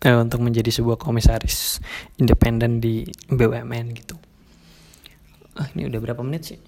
eh, 0.05 0.15
untuk 0.15 0.45
menjadi 0.45 0.71
sebuah 0.71 1.01
komisaris 1.01 1.83
independen 2.21 2.79
di 2.79 3.03
BUMN 3.33 3.87
gitu. 3.99 4.15
Ah, 5.59 5.71
ini 5.75 5.91
udah 5.91 5.99
berapa 6.03 6.23
menit 6.23 6.55
sih? 6.55 6.61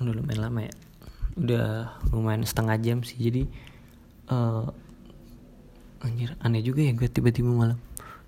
Udah 0.00 0.12
lumayan 0.12 0.40
lama 0.40 0.60
ya. 0.64 0.74
Udah 1.38 1.68
lumayan 2.12 2.44
setengah 2.44 2.76
jam 2.80 2.98
sih. 3.04 3.16
Jadi 3.16 3.42
uh, 4.28 4.68
anjir 6.04 6.36
aneh 6.44 6.60
juga 6.60 6.84
ya 6.84 6.92
gue 6.92 7.08
tiba-tiba 7.08 7.48
malam 7.48 7.80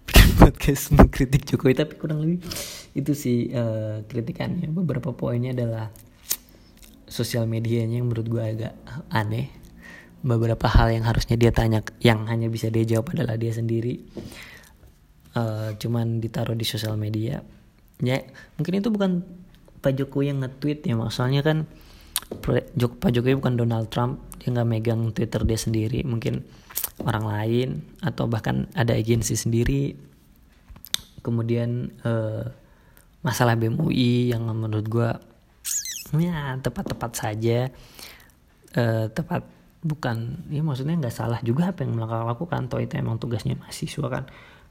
bikin 0.07 0.31
podcast 0.43 0.95
mengkritik 0.95 1.43
Jokowi 1.45 1.75
tapi 1.77 1.95
kurang 1.99 2.23
lebih 2.23 2.41
itu 2.97 3.13
sih 3.13 3.51
uh, 3.53 4.07
kritikannya. 4.07 4.71
Beberapa 4.73 5.13
poinnya 5.13 5.53
adalah 5.53 5.93
sosial 7.07 7.45
medianya 7.45 8.01
yang 8.01 8.09
menurut 8.09 8.27
gue 8.27 8.43
agak 8.43 8.75
aneh. 9.13 9.53
Beberapa 10.27 10.67
hal 10.67 10.97
yang 10.97 11.05
harusnya 11.07 11.37
dia 11.37 11.53
tanya 11.53 11.85
yang 12.03 12.27
hanya 12.27 12.49
bisa 12.51 12.73
dia 12.73 12.83
jawab 12.87 13.13
adalah 13.13 13.37
dia 13.37 13.53
sendiri. 13.53 14.01
Uh, 15.37 15.77
cuman 15.77 16.25
ditaruh 16.25 16.57
di 16.57 16.65
sosial 16.65 16.97
media. 16.97 17.45
Ya 18.01 18.25
mungkin 18.57 18.81
itu 18.81 18.89
bukan 18.89 19.21
Pak 19.85 19.93
Jokowi 19.93 20.33
yang 20.33 20.41
nge-tweet 20.41 20.89
ya 20.89 20.97
maksudnya 20.97 21.45
kan 21.45 21.69
Pak 22.43 23.13
Jokowi 23.13 23.37
bukan 23.37 23.61
Donald 23.61 23.93
Trump. 23.93 24.25
Dia 24.41 24.57
nggak 24.57 24.69
megang 24.69 25.01
Twitter 25.13 25.45
dia 25.45 25.59
sendiri. 25.61 26.01
Mungkin 26.03 26.41
orang 27.05 27.25
lain 27.29 27.69
atau 28.01 28.25
bahkan 28.31 28.71
ada 28.73 28.97
agensi 28.97 29.37
sendiri. 29.37 29.93
Kemudian 31.21 31.91
uh, 32.07 32.47
masalah 33.21 33.59
BMUI 33.59 34.31
yang 34.31 34.47
menurut 34.47 34.87
gue 34.87 35.11
ya 36.17 36.57
tepat-tepat 36.63 37.13
saja. 37.13 37.69
Uh, 38.77 39.09
tepat 39.11 39.45
bukan 39.87 40.45
ya 40.51 40.61
maksudnya 40.61 40.99
nggak 40.99 41.15
salah 41.15 41.41
juga 41.45 41.75
apa 41.75 41.85
yang 41.85 41.99
mereka 41.99 42.25
lakukan. 42.25 42.71
Toh 42.71 42.81
itu 42.81 42.95
emang 42.97 43.21
tugasnya 43.21 43.59
mahasiswa 43.59 44.07
kan. 44.09 44.25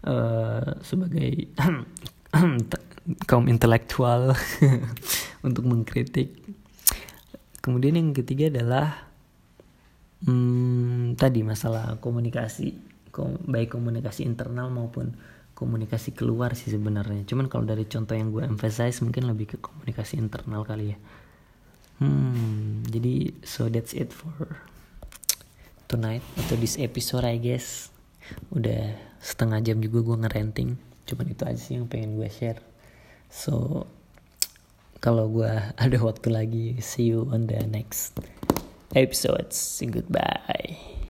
Uh, 0.05 0.79
sebagai 0.85 1.49
kaum 3.29 3.45
intelektual 3.45 4.33
untuk 5.47 5.63
mengkritik. 5.65 6.33
Kemudian 7.61 7.97
yang 7.97 8.13
ketiga 8.13 8.49
adalah 8.49 9.04
hmm, 10.23 11.19
tadi 11.19 11.43
masalah 11.43 11.99
komunikasi 11.99 12.77
kom 13.11 13.39
baik 13.47 13.75
komunikasi 13.75 14.27
internal 14.27 14.71
maupun 14.71 15.15
komunikasi 15.55 16.11
keluar 16.11 16.51
sih 16.55 16.71
sebenarnya. 16.71 17.23
Cuman 17.23 17.47
kalau 17.47 17.63
dari 17.63 17.87
contoh 17.87 18.11
yang 18.11 18.31
gue 18.31 18.43
emphasize 18.43 18.99
mungkin 18.99 19.31
lebih 19.31 19.55
ke 19.55 19.57
komunikasi 19.63 20.19
internal 20.19 20.67
kali 20.67 20.95
ya. 20.95 20.97
Hmm 22.03 22.83
jadi 22.91 23.31
so 23.47 23.71
that's 23.71 23.95
it 23.95 24.11
for 24.11 24.59
tonight 25.87 26.23
atau 26.35 26.59
this 26.59 26.75
episode 26.75 27.23
I 27.23 27.39
guess. 27.39 27.87
Udah 28.51 28.99
setengah 29.23 29.63
jam 29.63 29.79
juga 29.79 30.03
gue 30.03 30.17
ngerenting 30.27 30.75
cuman 31.05 31.25
itu 31.29 31.43
aja 31.45 31.61
sih 31.61 31.79
yang 31.79 31.87
pengen 31.87 32.19
gue 32.19 32.27
share. 32.27 32.59
So 33.31 33.87
kalau 34.99 35.31
gue 35.31 35.51
ada 35.83 35.97
waktu 36.03 36.27
lagi 36.35 36.65
see 36.83 37.15
you 37.15 37.31
on 37.31 37.47
the 37.47 37.63
next 37.63 38.19
episodes. 38.93 39.81
Goodbye 39.89 40.95